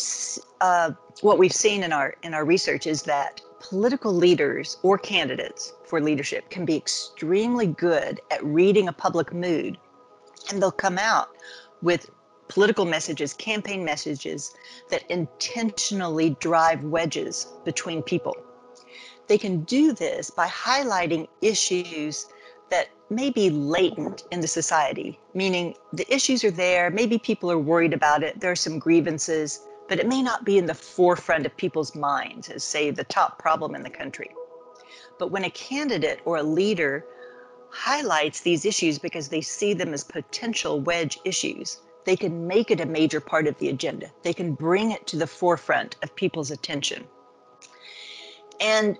uh, 0.61 0.92
what 1.23 1.38
we've 1.38 1.52
seen 1.52 1.82
in 1.82 1.92
our 1.92 2.14
in 2.23 2.35
our 2.35 2.44
research 2.44 2.87
is 2.87 3.02
that 3.02 3.40
political 3.61 4.12
leaders 4.12 4.76
or 4.82 4.99
candidates 4.99 5.73
for 5.85 6.00
leadership 6.00 6.50
can 6.50 6.64
be 6.64 6.76
extremely 6.76 7.66
good 7.66 8.20
at 8.30 8.44
reading 8.44 8.88
a 8.88 8.92
public 8.92 9.32
mood, 9.32 9.78
and 10.50 10.60
they'll 10.60 10.70
come 10.70 10.98
out 10.98 11.28
with 11.82 12.10
political 12.48 12.84
messages, 12.84 13.32
campaign 13.34 13.84
messages 13.84 14.54
that 14.90 15.08
intentionally 15.10 16.36
drive 16.40 16.82
wedges 16.84 17.48
between 17.64 18.02
people. 18.02 18.36
They 19.28 19.38
can 19.38 19.62
do 19.64 19.92
this 19.92 20.30
by 20.30 20.46
highlighting 20.46 21.26
issues 21.42 22.26
that 22.70 22.88
may 23.10 23.30
be 23.30 23.50
latent 23.50 24.24
in 24.30 24.40
the 24.40 24.48
society, 24.48 25.18
meaning 25.34 25.74
the 25.92 26.12
issues 26.12 26.44
are 26.44 26.50
there, 26.50 26.90
maybe 26.90 27.18
people 27.18 27.50
are 27.50 27.58
worried 27.58 27.92
about 27.92 28.22
it, 28.22 28.40
there 28.40 28.50
are 28.50 28.56
some 28.56 28.78
grievances, 28.78 29.60
but 29.88 30.00
it 30.00 30.08
may 30.08 30.22
not 30.22 30.44
be 30.44 30.58
in 30.58 30.66
the 30.66 30.74
forefront 30.74 31.46
of 31.46 31.56
people's 31.56 31.94
minds 31.94 32.48
as, 32.48 32.64
say, 32.64 32.90
the 32.90 33.04
top 33.04 33.38
problem 33.38 33.74
in 33.74 33.82
the 33.82 33.90
country. 33.90 34.30
But 35.18 35.30
when 35.30 35.44
a 35.44 35.50
candidate 35.50 36.20
or 36.24 36.36
a 36.36 36.42
leader 36.42 37.04
highlights 37.70 38.40
these 38.40 38.64
issues 38.64 38.99
because 38.99 39.28
they 39.28 39.40
see 39.40 39.75
them 39.75 39.92
as 39.92 40.04
potential 40.04 40.80
wedge 40.80 41.18
issues, 41.25 41.80
they 42.04 42.16
can 42.16 42.46
make 42.46 42.70
it 42.70 42.80
a 42.80 42.87
major 42.87 43.20
part 43.20 43.46
of 43.46 43.58
the 43.58 43.68
agenda. 43.68 44.11
They 44.23 44.32
can 44.32 44.54
bring 44.54 44.92
it 44.92 45.06
to 45.08 45.16
the 45.16 45.26
forefront 45.26 45.96
of 46.02 46.14
people's 46.14 46.50
attention. 46.50 47.04
And 48.61 48.96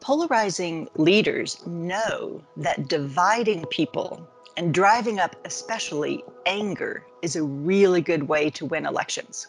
polarizing 0.00 0.88
leaders 0.96 1.64
know 1.66 2.42
that 2.56 2.88
dividing 2.88 3.64
people 3.66 4.28
and 4.56 4.72
driving 4.72 5.18
up 5.18 5.36
especially 5.44 6.24
anger 6.46 7.04
is 7.22 7.36
a 7.36 7.42
really 7.42 8.00
good 8.00 8.22
way 8.22 8.48
to 8.50 8.64
win 8.64 8.86
elections. 8.86 9.48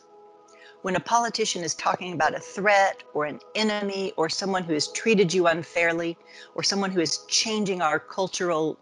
When 0.87 0.95
a 0.95 1.01
politician 1.01 1.65
is 1.65 1.75
talking 1.75 2.13
about 2.13 2.33
a 2.33 2.39
threat 2.39 3.03
or 3.13 3.25
an 3.25 3.41
enemy 3.55 4.13
or 4.15 4.29
someone 4.29 4.63
who 4.63 4.71
has 4.71 4.87
treated 4.87 5.33
you 5.33 5.47
unfairly 5.47 6.17
or 6.55 6.63
someone 6.63 6.91
who 6.91 7.01
is 7.01 7.25
changing 7.27 7.81
our 7.81 7.99
cultural 7.99 8.79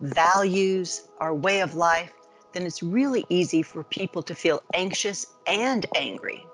values, 0.00 1.06
our 1.18 1.34
way 1.34 1.60
of 1.60 1.74
life, 1.74 2.14
then 2.54 2.62
it's 2.64 2.82
really 2.82 3.26
easy 3.28 3.60
for 3.60 3.84
people 3.84 4.22
to 4.22 4.34
feel 4.34 4.62
anxious 4.72 5.26
and 5.46 5.84
angry 5.94 6.46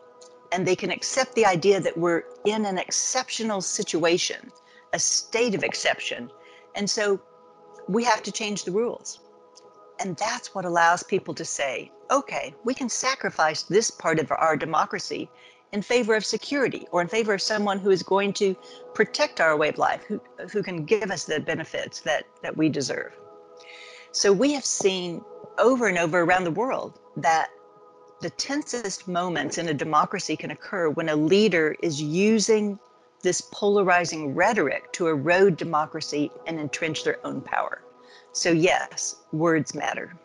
and 0.50 0.66
they 0.66 0.74
can 0.74 0.90
accept 0.90 1.36
the 1.36 1.46
idea 1.46 1.78
that 1.78 1.96
we're 1.96 2.24
in 2.44 2.66
an 2.66 2.76
exceptional 2.76 3.60
situation, 3.60 4.50
a 4.92 4.98
state 4.98 5.54
of 5.54 5.62
exception. 5.62 6.28
And 6.74 6.90
so 6.90 7.22
we 7.86 8.02
have 8.02 8.24
to 8.24 8.32
change 8.32 8.64
the 8.64 8.72
rules. 8.72 9.20
And 10.00 10.16
that's 10.16 10.52
what 10.52 10.64
allows 10.64 11.04
people 11.04 11.34
to 11.34 11.44
say, 11.44 11.92
okay, 12.10 12.54
we 12.64 12.74
can 12.74 12.88
sacrifice 12.88 13.62
this 13.62 13.90
part 13.90 14.18
of 14.18 14.30
our 14.32 14.56
democracy 14.56 15.28
in 15.72 15.82
favor 15.82 16.14
of 16.14 16.24
security 16.24 16.86
or 16.90 17.00
in 17.00 17.08
favor 17.08 17.32
of 17.32 17.40
someone 17.40 17.78
who 17.78 17.90
is 17.90 18.02
going 18.02 18.32
to 18.32 18.56
protect 18.94 19.40
our 19.40 19.56
way 19.56 19.68
of 19.68 19.78
life, 19.78 20.02
who, 20.04 20.20
who 20.52 20.62
can 20.62 20.84
give 20.84 21.10
us 21.10 21.24
the 21.24 21.38
benefits 21.38 22.00
that, 22.00 22.24
that 22.42 22.56
we 22.56 22.68
deserve. 22.68 23.16
So 24.12 24.32
we 24.32 24.52
have 24.54 24.64
seen 24.64 25.22
over 25.58 25.86
and 25.86 25.98
over 25.98 26.20
around 26.20 26.44
the 26.44 26.50
world 26.50 26.98
that 27.16 27.48
the 28.20 28.30
tensest 28.30 29.06
moments 29.06 29.58
in 29.58 29.68
a 29.68 29.74
democracy 29.74 30.36
can 30.36 30.50
occur 30.50 30.90
when 30.90 31.08
a 31.08 31.16
leader 31.16 31.76
is 31.82 32.02
using 32.02 32.78
this 33.22 33.40
polarizing 33.52 34.34
rhetoric 34.34 34.92
to 34.92 35.08
erode 35.08 35.56
democracy 35.56 36.30
and 36.46 36.58
entrench 36.58 37.04
their 37.04 37.24
own 37.24 37.40
power. 37.40 37.82
So, 38.32 38.50
yes, 38.50 39.16
words 39.32 39.74
matter. 39.74 40.16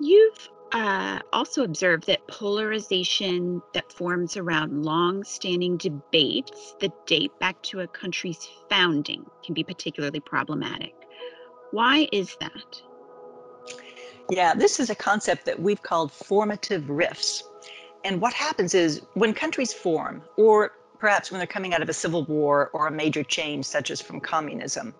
You've 0.00 0.48
uh, 0.72 1.18
also 1.32 1.64
observed 1.64 2.06
that 2.06 2.26
polarization 2.28 3.62
that 3.72 3.90
forms 3.92 4.36
around 4.36 4.84
long 4.84 5.24
standing 5.24 5.76
debates 5.76 6.74
that 6.80 7.06
date 7.06 7.32
back 7.40 7.60
to 7.62 7.80
a 7.80 7.88
country's 7.88 8.48
founding 8.68 9.24
can 9.44 9.54
be 9.54 9.64
particularly 9.64 10.20
problematic. 10.20 10.94
Why 11.70 12.08
is 12.12 12.36
that? 12.40 12.82
Yeah, 14.30 14.54
this 14.54 14.78
is 14.78 14.90
a 14.90 14.94
concept 14.94 15.46
that 15.46 15.58
we've 15.58 15.82
called 15.82 16.12
formative 16.12 16.88
rifts. 16.90 17.42
And 18.04 18.20
what 18.20 18.34
happens 18.34 18.74
is 18.74 19.02
when 19.14 19.32
countries 19.34 19.72
form, 19.72 20.22
or 20.36 20.72
perhaps 20.98 21.30
when 21.30 21.38
they're 21.38 21.46
coming 21.46 21.74
out 21.74 21.82
of 21.82 21.88
a 21.88 21.94
civil 21.94 22.24
war 22.24 22.70
or 22.72 22.86
a 22.86 22.92
major 22.92 23.24
change, 23.24 23.64
such 23.64 23.90
as 23.90 24.00
from 24.00 24.20
communism, 24.20 24.94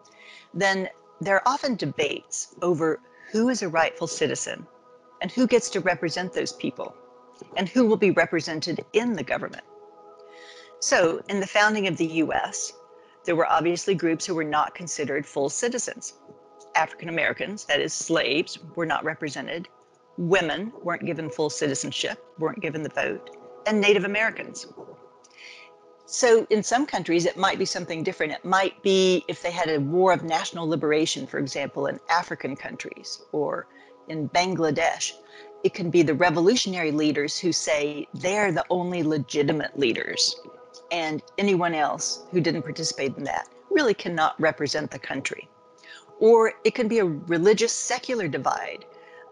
then 0.54 0.88
there 1.20 1.36
are 1.36 1.42
often 1.46 1.76
debates 1.76 2.54
over 2.62 3.00
who 3.30 3.48
is 3.48 3.62
a 3.62 3.68
rightful 3.68 4.06
citizen 4.06 4.66
and 5.20 5.30
who 5.30 5.46
gets 5.46 5.70
to 5.70 5.80
represent 5.80 6.32
those 6.32 6.52
people 6.52 6.94
and 7.56 7.68
who 7.68 7.86
will 7.86 7.96
be 7.96 8.10
represented 8.10 8.84
in 8.92 9.14
the 9.14 9.22
government. 9.22 9.64
So, 10.80 11.22
in 11.28 11.40
the 11.40 11.46
founding 11.46 11.88
of 11.88 11.96
the 11.96 12.06
US, 12.06 12.72
there 13.24 13.36
were 13.36 13.46
obviously 13.46 13.94
groups 13.94 14.24
who 14.24 14.34
were 14.34 14.44
not 14.44 14.74
considered 14.74 15.26
full 15.26 15.48
citizens. 15.48 16.14
African 16.74 17.08
Americans, 17.08 17.64
that 17.64 17.80
is, 17.80 17.92
slaves, 17.92 18.58
were 18.76 18.86
not 18.86 19.04
represented. 19.04 19.68
Women 20.16 20.72
weren't 20.82 21.04
given 21.04 21.30
full 21.30 21.50
citizenship, 21.50 22.24
weren't 22.38 22.60
given 22.60 22.82
the 22.82 22.88
vote, 22.88 23.36
and 23.66 23.80
Native 23.80 24.04
Americans. 24.04 24.66
So, 26.06 26.46
in 26.48 26.62
some 26.62 26.86
countries, 26.86 27.26
it 27.26 27.36
might 27.36 27.58
be 27.58 27.66
something 27.66 28.02
different. 28.02 28.32
It 28.32 28.44
might 28.44 28.82
be 28.82 29.24
if 29.28 29.42
they 29.42 29.50
had 29.50 29.68
a 29.68 29.78
war 29.78 30.12
of 30.12 30.22
national 30.22 30.66
liberation, 30.66 31.26
for 31.26 31.38
example, 31.38 31.86
in 31.86 32.00
African 32.08 32.56
countries 32.56 33.20
or 33.32 33.66
in 34.08 34.28
Bangladesh. 34.30 35.12
It 35.64 35.74
can 35.74 35.90
be 35.90 36.02
the 36.02 36.14
revolutionary 36.14 36.92
leaders 36.92 37.38
who 37.38 37.52
say 37.52 38.06
they're 38.14 38.52
the 38.52 38.64
only 38.70 39.02
legitimate 39.02 39.78
leaders, 39.78 40.36
and 40.92 41.22
anyone 41.36 41.74
else 41.74 42.22
who 42.30 42.40
didn't 42.40 42.62
participate 42.62 43.16
in 43.16 43.24
that 43.24 43.48
really 43.70 43.94
cannot 43.94 44.40
represent 44.40 44.90
the 44.90 44.98
country 44.98 45.48
or 46.20 46.54
it 46.64 46.74
can 46.74 46.88
be 46.88 46.98
a 46.98 47.04
religious 47.04 47.72
secular 47.72 48.28
divide. 48.28 48.84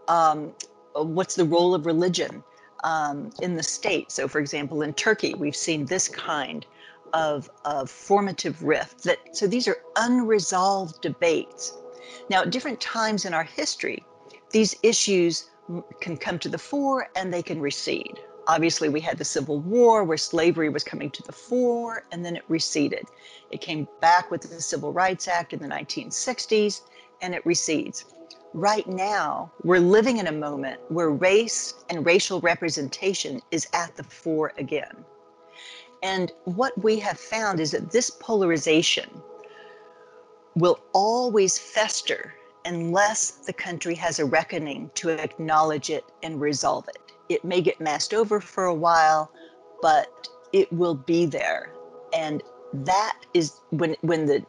Um, 0.09 0.53
what's 0.95 1.35
the 1.35 1.45
role 1.45 1.75
of 1.75 1.87
religion 1.87 2.43
um, 2.85 3.31
in 3.43 3.57
the 3.57 3.63
state? 3.63 4.13
So, 4.13 4.29
for 4.29 4.39
example, 4.39 4.83
in 4.83 4.95
Turkey, 4.95 5.35
we've 5.35 5.57
seen 5.57 5.85
this 5.87 6.09
kind 6.09 6.65
of, 7.13 7.51
of 7.65 7.91
formative 7.91 8.63
rift. 8.63 9.05
That 9.05 9.19
so 9.37 9.47
these 9.47 9.69
are 9.69 9.79
unresolved 9.97 11.01
debates. 11.01 11.77
Now, 12.31 12.43
at 12.43 12.51
different 12.51 12.81
times 12.81 13.25
in 13.25 13.35
our 13.35 13.45
history, 13.45 14.05
these 14.51 14.75
issues 14.83 15.51
can 16.01 16.17
come 16.17 16.39
to 16.39 16.49
the 16.49 16.59
fore 16.59 17.09
and 17.17 17.33
they 17.33 17.43
can 17.43 17.61
recede. 17.61 18.19
Obviously, 18.49 18.89
we 18.89 19.01
had 19.01 19.19
the 19.19 19.25
Civil 19.25 19.59
War 19.59 20.05
where 20.05 20.17
slavery 20.17 20.69
was 20.69 20.85
coming 20.85 21.11
to 21.11 21.23
the 21.23 21.33
fore 21.33 22.05
and 22.13 22.25
then 22.25 22.37
it 22.37 22.45
receded. 22.49 23.05
It 23.51 23.61
came 23.61 23.89
back 24.01 24.31
with 24.31 24.43
the 24.43 24.61
Civil 24.61 24.93
Rights 24.93 25.27
Act 25.27 25.53
in 25.53 25.59
the 25.59 25.69
1960s 25.69 26.83
and 27.23 27.35
it 27.35 27.45
recedes. 27.45 28.05
Right 28.55 28.87
now, 28.87 29.51
we're 29.65 29.81
living 29.81 30.19
in 30.19 30.29
a 30.29 30.33
moment 30.33 30.81
where 30.89 31.11
race 31.11 31.75
and 31.91 32.07
racial 32.07 32.41
representation 32.41 33.43
is 33.51 33.67
at 33.73 33.97
the 33.97 34.05
fore 34.05 34.53
again. 34.59 35.05
And 36.03 36.31
what 36.45 36.73
we 36.83 37.01
have 37.01 37.19
found 37.19 37.59
is 37.59 37.73
that 37.73 37.91
this 37.91 38.11
polarization 38.11 39.11
will 40.55 40.79
always 40.93 41.59
fester 41.59 42.35
unless 42.67 43.31
the 43.31 43.53
country 43.53 43.95
has 43.95 44.19
a 44.19 44.25
reckoning 44.25 44.91
to 44.95 45.09
acknowledge 45.09 45.89
it 45.89 46.05
and 46.23 46.41
resolve 46.41 46.87
it 46.89 47.07
it 47.29 47.45
may 47.45 47.61
get 47.61 47.81
masked 47.81 48.15
over 48.15 48.41
for 48.41 48.65
a 48.65 48.75
while, 48.75 49.31
but 49.83 50.29
it 50.53 50.73
will 50.73 50.95
be 50.95 51.27
there. 51.27 51.73
And 52.13 52.43
that 52.73 53.19
is 53.35 53.61
when 53.71 53.97
when 54.01 54.27
the 54.27 54.45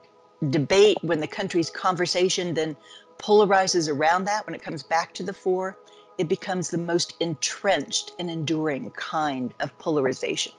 debate, 0.49 0.97
when 1.01 1.19
the 1.19 1.27
country's 1.27 1.69
conversation 1.69 2.53
then 2.53 2.75
polarizes 3.17 3.91
around 3.91 4.25
that, 4.25 4.45
when 4.45 4.53
it 4.53 4.61
comes 4.61 4.83
back 4.83 5.13
to 5.15 5.23
the 5.23 5.33
fore, 5.33 5.77
it 6.17 6.27
becomes 6.27 6.69
the 6.69 6.77
most 6.77 7.15
entrenched 7.19 8.11
and 8.19 8.29
enduring 8.29 8.91
kind 8.91 9.53
of 9.59 9.75
polarization. 9.79 10.53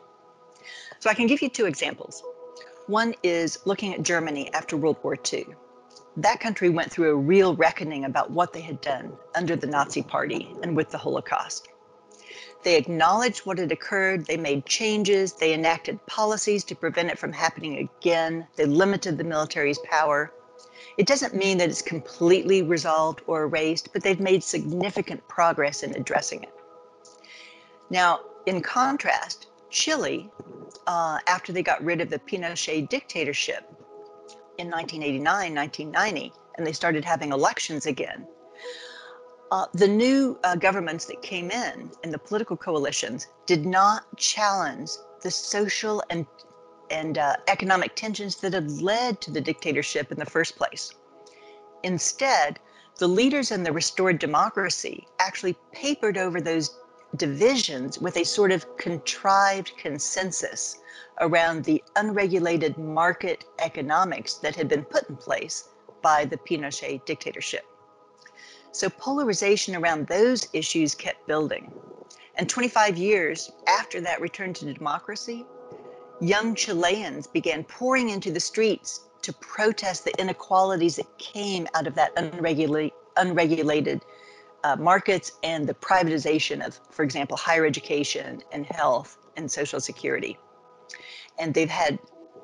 So 0.99 1.09
I 1.09 1.15
can 1.15 1.29
give 1.29 1.41
you 1.41 1.49
two 1.49 1.67
examples. 1.67 2.23
One 2.88 3.15
is 3.23 3.59
looking 3.65 3.95
at 3.95 4.03
Germany 4.03 4.53
after 4.53 4.77
World 4.77 4.97
War 5.03 5.17
II. 5.33 5.47
That 6.19 6.41
country 6.41 6.69
went 6.69 6.91
through 6.91 7.11
a 7.13 7.17
real 7.17 7.55
reckoning 7.55 8.05
about 8.05 8.33
what 8.33 8.53
they 8.53 8.61
had 8.61 8.81
done 8.81 9.13
under 9.37 9.55
the 9.55 9.69
Nazi 9.69 10.03
Party 10.03 10.53
and 10.65 10.75
with 10.75 10.91
the 10.91 10.99
Holocaust. 10.99 11.69
They 12.65 12.75
acknowledged 12.75 13.47
what 13.47 13.59
had 13.59 13.71
occurred. 13.71 14.27
They 14.27 14.37
made 14.37 14.67
changes. 14.67 15.35
They 15.35 15.55
enacted 15.55 16.05
policies 16.07 16.65
to 16.65 16.75
prevent 16.75 17.11
it 17.11 17.21
from 17.21 17.33
happening 17.33 17.79
again. 17.79 18.49
They 18.57 18.65
limited 18.65 19.17
the 19.17 19.23
military's 19.23 19.79
power. 19.85 20.33
It 20.97 21.07
doesn't 21.07 21.37
mean 21.37 21.59
that 21.59 21.71
it's 21.71 21.83
completely 21.83 22.63
resolved 22.63 23.23
or 23.29 23.45
erased, 23.45 23.93
but 23.93 24.03
they've 24.03 24.19
made 24.19 24.43
significant 24.43 25.29
progress 25.29 25.85
in 25.85 25.95
addressing 25.95 26.43
it. 26.43 26.55
Now, 27.91 28.23
in 28.45 28.61
contrast, 28.61 29.47
Chile, 29.71 30.29
uh, 30.89 31.21
after 31.29 31.53
they 31.53 31.63
got 31.63 31.85
rid 31.85 32.01
of 32.01 32.11
the 32.11 32.19
Pinochet 32.19 32.89
dictatorship 32.89 33.78
in 34.59 34.71
1989, 34.71 35.55
1990, 35.55 36.33
and 36.57 36.67
they 36.67 36.73
started 36.73 37.05
having 37.05 37.33
elections 37.33 37.87
again, 37.87 38.27
uh, 39.50 39.67
the 39.73 39.88
new 39.88 40.38
uh, 40.45 40.57
governments 40.57 41.07
that 41.07 41.23
came 41.23 41.50
in 41.50 41.91
and 42.03 42.12
the 42.12 42.19
political 42.19 42.57
coalitions 42.57 43.29
did 43.47 43.65
not 43.65 44.05
challenge 44.17 44.91
the 45.23 45.31
social 45.31 46.03
and 46.11 46.27
and 46.91 47.19
uh, 47.19 47.37
economic 47.49 47.95
tensions 47.95 48.37
that 48.37 48.55
had 48.55 48.71
led 48.81 49.21
to 49.21 49.31
the 49.31 49.41
dictatorship 49.41 50.11
in 50.11 50.19
the 50.19 50.25
first 50.25 50.57
place. 50.57 50.95
Instead, 51.83 52.59
the 52.99 53.07
leaders 53.07 53.50
in 53.50 53.62
the 53.62 53.71
restored 53.71 54.19
democracy 54.19 55.07
actually 55.19 55.55
papered 55.73 56.17
over 56.17 56.41
those 56.41 56.79
divisions 57.17 57.99
with 57.99 58.17
a 58.17 58.25
sort 58.25 58.53
of 58.53 58.77
contrived 58.77 59.73
consensus 59.77 60.79
around 61.21 61.65
the 61.65 61.83
unregulated 61.97 62.77
market 62.79 63.45
economics 63.61 64.35
that 64.35 64.55
had 64.55 64.69
been 64.69 64.85
put 64.85 65.09
in 65.09 65.17
place 65.17 65.69
by 66.03 66.25
the 66.25 66.37
Pinochet 66.37 67.05
dictatorship. 67.07 67.65
So 68.73 68.88
polarization 68.88 69.75
around 69.75 70.07
those 70.07 70.49
issues 70.53 70.95
kept 70.95 71.27
building. 71.27 71.73
And 72.37 72.49
25 72.49 72.97
years 72.97 73.50
after 73.67 74.00
that 74.03 74.21
return 74.21 74.53
to 74.55 74.73
democracy, 74.73 75.45
young 76.21 76.55
Chileans 76.55 77.27
began 77.27 77.65
pouring 77.65 78.11
into 78.11 78.31
the 78.31 78.41
streets 78.41 79.09
to 79.23 79.33
protest 79.33 80.05
the 80.05 80.21
inequalities 80.21 80.97
that 80.97 81.19
came 81.19 81.67
out 81.75 81.87
of 81.87 81.95
that 81.97 82.12
unregulated, 82.17 82.93
unregulated 83.17 84.03
uh, 84.65 84.77
markets 84.77 85.33
and 85.43 85.67
the 85.67 85.75
privatization 85.75 86.65
of, 86.67 86.79
for 86.91 87.03
example, 87.03 87.37
higher 87.37 87.65
education 87.65 88.43
and 88.53 88.67
health 88.67 89.19
and 89.37 89.50
social 89.50 89.81
security. 89.81 90.38
And 91.38 91.55
they've 91.55 91.71
had 91.71 91.99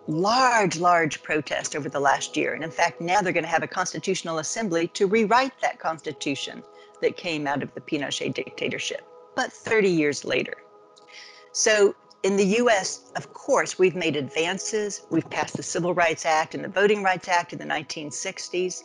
large, 0.07 0.79
large 0.79 1.23
protest 1.23 1.75
over 1.75 1.89
the 1.89 2.01
last 2.01 2.37
year. 2.37 2.55
And 2.55 2.63
in 2.63 2.71
fact, 2.71 3.01
now 3.01 3.21
they're 3.23 3.33
going 3.33 3.45
to 3.45 3.51
have 3.51 3.63
a 3.63 3.69
constitutional 3.69 4.39
assembly 4.39 4.89
to 4.89 5.07
rewrite 5.07 5.59
that 5.61 5.79
constitution 5.79 6.63
that 7.01 7.17
came 7.17 7.47
out 7.47 7.63
of 7.63 7.75
the 7.75 7.81
Pinochet 7.81 8.35
dictatorship, 8.35 9.03
but 9.35 9.53
30 9.53 9.89
years 9.89 10.25
later. 10.25 10.55
So 11.53 11.95
in 12.23 12.37
the 12.37 12.45
US, 12.63 13.13
of 13.17 13.33
course, 13.33 13.79
we've 13.79 13.95
made 13.95 14.17
advances. 14.17 15.03
We've 15.11 15.29
passed 15.29 15.57
the 15.57 15.63
Civil 15.63 15.95
Rights 15.95 16.25
Act 16.25 16.55
and 16.55 16.65
the 16.65 16.69
Voting 16.69 17.03
Rights 17.03 17.29
Act 17.29 17.53
in 17.53 17.59
the 17.59 17.67
1960s. 17.67 18.83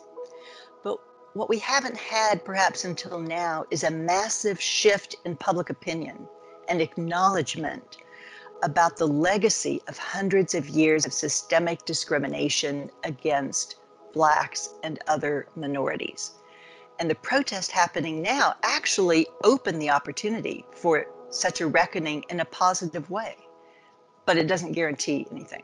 What 1.32 1.48
we 1.48 1.58
haven't 1.60 1.96
had 1.96 2.44
perhaps 2.44 2.84
until 2.84 3.20
now 3.20 3.64
is 3.70 3.84
a 3.84 3.90
massive 3.90 4.60
shift 4.60 5.14
in 5.24 5.36
public 5.36 5.70
opinion 5.70 6.26
and 6.68 6.80
acknowledgement 6.80 7.98
about 8.64 8.96
the 8.96 9.06
legacy 9.06 9.80
of 9.86 9.96
hundreds 9.96 10.56
of 10.56 10.68
years 10.68 11.06
of 11.06 11.12
systemic 11.12 11.84
discrimination 11.84 12.90
against 13.04 13.76
Blacks 14.12 14.70
and 14.82 14.98
other 15.06 15.46
minorities. 15.54 16.32
And 16.98 17.08
the 17.08 17.14
protest 17.14 17.70
happening 17.70 18.22
now 18.22 18.56
actually 18.64 19.28
opened 19.44 19.80
the 19.80 19.90
opportunity 19.90 20.64
for 20.72 21.06
such 21.28 21.60
a 21.60 21.68
reckoning 21.68 22.24
in 22.28 22.40
a 22.40 22.44
positive 22.44 23.08
way, 23.08 23.36
but 24.26 24.36
it 24.36 24.48
doesn't 24.48 24.72
guarantee 24.72 25.28
anything. 25.30 25.62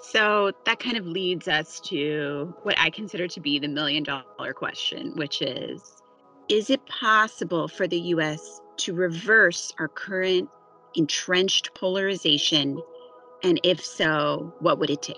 So 0.00 0.52
that 0.64 0.80
kind 0.80 0.96
of 0.96 1.06
leads 1.06 1.46
us 1.46 1.78
to 1.80 2.54
what 2.62 2.78
I 2.78 2.88
consider 2.88 3.28
to 3.28 3.40
be 3.40 3.58
the 3.58 3.68
million 3.68 4.02
dollar 4.02 4.54
question, 4.54 5.12
which 5.14 5.42
is 5.42 6.02
Is 6.48 6.70
it 6.70 6.84
possible 6.86 7.68
for 7.68 7.86
the 7.86 7.98
US 8.14 8.60
to 8.78 8.94
reverse 8.94 9.72
our 9.78 9.88
current 9.88 10.48
entrenched 10.94 11.74
polarization? 11.74 12.80
And 13.42 13.60
if 13.62 13.84
so, 13.84 14.54
what 14.60 14.78
would 14.78 14.90
it 14.90 15.02
take? 15.02 15.16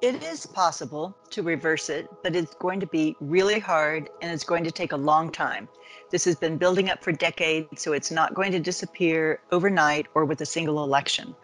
It 0.00 0.22
is 0.22 0.46
possible 0.46 1.16
to 1.30 1.42
reverse 1.42 1.90
it, 1.90 2.08
but 2.22 2.36
it's 2.36 2.54
going 2.54 2.78
to 2.78 2.86
be 2.86 3.16
really 3.18 3.58
hard 3.58 4.08
and 4.22 4.30
it's 4.30 4.44
going 4.44 4.62
to 4.62 4.70
take 4.70 4.92
a 4.92 4.96
long 4.96 5.32
time. 5.32 5.68
This 6.10 6.24
has 6.26 6.36
been 6.36 6.56
building 6.56 6.88
up 6.88 7.02
for 7.02 7.10
decades, 7.10 7.82
so 7.82 7.92
it's 7.92 8.12
not 8.12 8.34
going 8.34 8.52
to 8.52 8.60
disappear 8.60 9.40
overnight 9.50 10.06
or 10.14 10.24
with 10.24 10.40
a 10.40 10.46
single 10.46 10.84
election. 10.84 11.34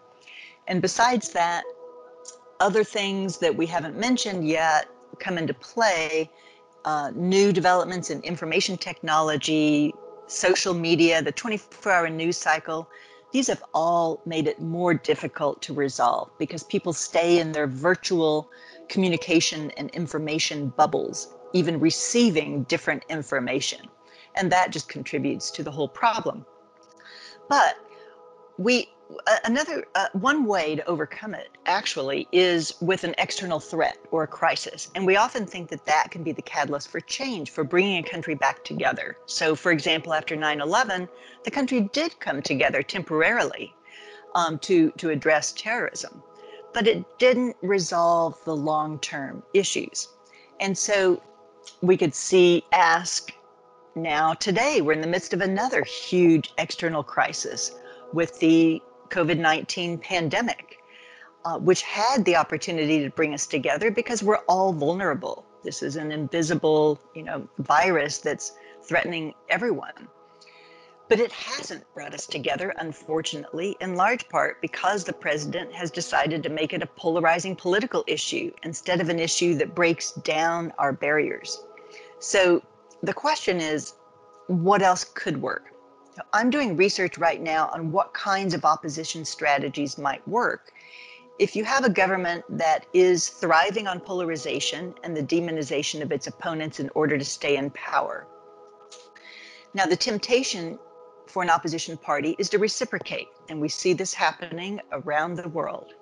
And 0.67 0.81
besides 0.81 1.29
that, 1.29 1.63
other 2.59 2.83
things 2.83 3.37
that 3.39 3.55
we 3.55 3.65
haven't 3.65 3.97
mentioned 3.97 4.47
yet 4.47 4.87
come 5.19 5.37
into 5.37 5.53
play. 5.53 6.29
Uh, 6.85 7.11
new 7.15 7.51
developments 7.51 8.09
in 8.09 8.21
information 8.21 8.77
technology, 8.77 9.93
social 10.27 10.73
media, 10.73 11.21
the 11.21 11.31
24 11.31 11.91
hour 11.91 12.09
news 12.09 12.37
cycle, 12.37 12.87
these 13.31 13.47
have 13.47 13.63
all 13.73 14.21
made 14.25 14.47
it 14.47 14.61
more 14.61 14.93
difficult 14.93 15.61
to 15.63 15.73
resolve 15.73 16.29
because 16.37 16.63
people 16.63 16.93
stay 16.93 17.39
in 17.39 17.51
their 17.51 17.67
virtual 17.67 18.49
communication 18.87 19.71
and 19.71 19.89
information 19.91 20.69
bubbles, 20.77 21.33
even 21.53 21.79
receiving 21.79 22.63
different 22.63 23.03
information. 23.09 23.87
And 24.35 24.51
that 24.51 24.71
just 24.71 24.87
contributes 24.89 25.49
to 25.51 25.63
the 25.63 25.71
whole 25.71 25.89
problem. 25.89 26.45
But 27.49 27.77
we 28.57 28.89
another 29.43 29.85
uh, 29.95 30.07
one 30.13 30.45
way 30.45 30.75
to 30.75 30.85
overcome 30.85 31.33
it 31.35 31.49
actually 31.65 32.27
is 32.31 32.73
with 32.81 33.03
an 33.03 33.13
external 33.17 33.59
threat 33.59 33.97
or 34.11 34.23
a 34.23 34.27
crisis. 34.27 34.89
And 34.95 35.05
we 35.05 35.15
often 35.15 35.45
think 35.45 35.69
that 35.69 35.85
that 35.85 36.11
can 36.11 36.23
be 36.23 36.31
the 36.31 36.41
catalyst 36.41 36.89
for 36.89 36.99
change 36.99 37.51
for 37.51 37.63
bringing 37.63 38.03
a 38.03 38.07
country 38.07 38.35
back 38.35 38.63
together. 38.63 39.17
So 39.25 39.55
for 39.55 39.71
example 39.71 40.13
after 40.13 40.35
9-11 40.35 41.07
the 41.43 41.51
country 41.51 41.81
did 41.93 42.19
come 42.19 42.41
together 42.41 42.81
temporarily 42.81 43.73
um, 44.33 44.59
to 44.59 44.91
to 44.97 45.09
address 45.09 45.53
terrorism. 45.53 46.23
But 46.73 46.87
it 46.87 47.19
didn't 47.19 47.55
resolve 47.61 48.43
the 48.43 48.55
long-term 48.55 49.43
issues. 49.53 50.09
And 50.59 50.77
so 50.77 51.21
we 51.81 51.95
could 51.95 52.13
see 52.13 52.65
ask 52.71 53.31
now 53.95 54.33
today 54.33 54.81
we're 54.81 54.93
in 54.93 55.01
the 55.01 55.07
midst 55.07 55.33
of 55.33 55.41
another 55.41 55.83
huge 55.83 56.53
external 56.57 57.03
crisis 57.03 57.71
with 58.11 58.39
the 58.39 58.81
COVID 59.15 59.39
19 59.39 59.97
pandemic, 59.99 60.79
uh, 61.45 61.57
which 61.57 61.83
had 61.83 62.25
the 62.25 62.35
opportunity 62.35 63.01
to 63.01 63.09
bring 63.09 63.33
us 63.33 63.47
together 63.47 63.89
because 63.89 64.21
we're 64.21 64.43
all 64.49 64.73
vulnerable. 64.73 65.45
This 65.63 65.81
is 65.81 65.95
an 65.95 66.11
invisible, 66.11 66.99
you 67.15 67.23
know, 67.23 67.47
virus 67.59 68.17
that's 68.17 68.57
threatening 68.83 69.33
everyone. 69.47 70.09
But 71.07 71.21
it 71.21 71.31
hasn't 71.31 71.85
brought 71.93 72.13
us 72.13 72.27
together, 72.27 72.73
unfortunately, 72.77 73.77
in 73.79 73.95
large 73.95 74.27
part 74.27 74.59
because 74.61 75.05
the 75.05 75.13
president 75.13 75.71
has 75.71 75.91
decided 75.91 76.43
to 76.43 76.49
make 76.49 76.73
it 76.73 76.83
a 76.83 76.87
polarizing 76.87 77.55
political 77.55 78.03
issue 78.07 78.51
instead 78.63 78.99
of 78.99 79.07
an 79.07 79.19
issue 79.19 79.55
that 79.55 79.73
breaks 79.73 80.11
down 80.11 80.73
our 80.77 80.91
barriers. 80.91 81.63
So 82.19 82.61
the 83.01 83.13
question 83.13 83.61
is 83.61 83.93
what 84.47 84.81
else 84.81 85.05
could 85.05 85.41
work? 85.41 85.71
I'm 86.33 86.49
doing 86.49 86.77
research 86.77 87.17
right 87.17 87.41
now 87.41 87.69
on 87.73 87.91
what 87.91 88.13
kinds 88.13 88.53
of 88.53 88.65
opposition 88.65 89.25
strategies 89.25 89.97
might 89.97 90.25
work. 90.27 90.71
If 91.39 91.55
you 91.55 91.65
have 91.65 91.83
a 91.83 91.89
government 91.89 92.45
that 92.49 92.85
is 92.93 93.27
thriving 93.27 93.87
on 93.87 93.99
polarization 93.99 94.95
and 95.03 95.15
the 95.15 95.23
demonization 95.23 96.01
of 96.01 96.11
its 96.13 96.27
opponents 96.27 96.79
in 96.79 96.89
order 96.95 97.17
to 97.17 97.25
stay 97.25 97.57
in 97.57 97.69
power. 97.71 98.27
Now, 99.73 99.85
the 99.85 99.97
temptation 99.97 100.79
for 101.27 101.43
an 101.43 101.49
opposition 101.49 101.97
party 101.97 102.37
is 102.39 102.47
to 102.49 102.59
reciprocate, 102.59 103.27
and 103.49 103.59
we 103.59 103.67
see 103.67 103.91
this 103.91 104.13
happening 104.13 104.79
around 104.93 105.35
the 105.35 105.49
world. 105.49 105.93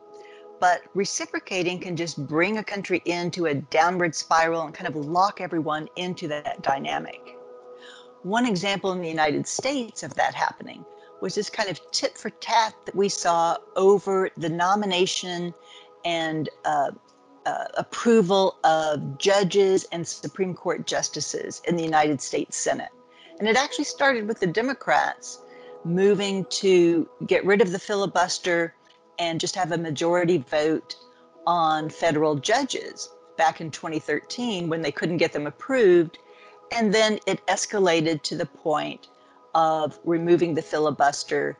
But 0.59 0.81
reciprocating 0.93 1.79
can 1.79 1.95
just 1.95 2.27
bring 2.27 2.59
a 2.59 2.63
country 2.63 3.01
into 3.05 3.47
a 3.47 3.55
downward 3.55 4.13
spiral 4.13 4.61
and 4.61 4.75
kind 4.75 4.87
of 4.87 4.95
lock 4.95 5.41
everyone 5.41 5.87
into 5.95 6.27
that 6.27 6.61
dynamic. 6.61 7.35
One 8.23 8.45
example 8.45 8.91
in 8.93 9.01
the 9.01 9.09
United 9.09 9.45
States 9.47 10.01
of 10.01 10.13
that 10.15 10.33
happening 10.33 10.85
was 11.21 11.35
this 11.35 11.49
kind 11.49 11.69
of 11.69 11.79
tit 11.91 12.17
for 12.17 12.29
tat 12.29 12.73
that 12.85 12.95
we 12.95 13.09
saw 13.09 13.57
over 13.75 14.29
the 14.37 14.49
nomination 14.49 15.53
and 16.05 16.49
uh, 16.65 16.91
uh, 17.45 17.65
approval 17.77 18.57
of 18.63 19.17
judges 19.17 19.85
and 19.91 20.07
Supreme 20.07 20.53
Court 20.53 20.87
justices 20.87 21.61
in 21.67 21.75
the 21.75 21.83
United 21.83 22.21
States 22.21 22.57
Senate. 22.57 22.91
And 23.39 23.47
it 23.47 23.57
actually 23.57 23.85
started 23.85 24.27
with 24.27 24.39
the 24.39 24.47
Democrats 24.47 25.41
moving 25.83 26.45
to 26.45 27.09
get 27.27 27.45
rid 27.45 27.61
of 27.61 27.71
the 27.71 27.79
filibuster 27.79 28.73
and 29.19 29.39
just 29.39 29.55
have 29.55 29.73
a 29.73 29.77
majority 29.77 30.37
vote 30.37 30.95
on 31.45 31.89
federal 31.89 32.35
judges 32.35 33.09
back 33.37 33.59
in 33.59 33.69
2013 33.69 34.69
when 34.69 34.81
they 34.81 34.91
couldn't 34.91 35.17
get 35.17 35.33
them 35.33 35.47
approved 35.47 36.19
and 36.73 36.93
then 36.93 37.19
it 37.27 37.45
escalated 37.47 38.21
to 38.23 38.35
the 38.35 38.45
point 38.45 39.07
of 39.55 39.99
removing 40.03 40.55
the 40.55 40.61
filibuster 40.61 41.57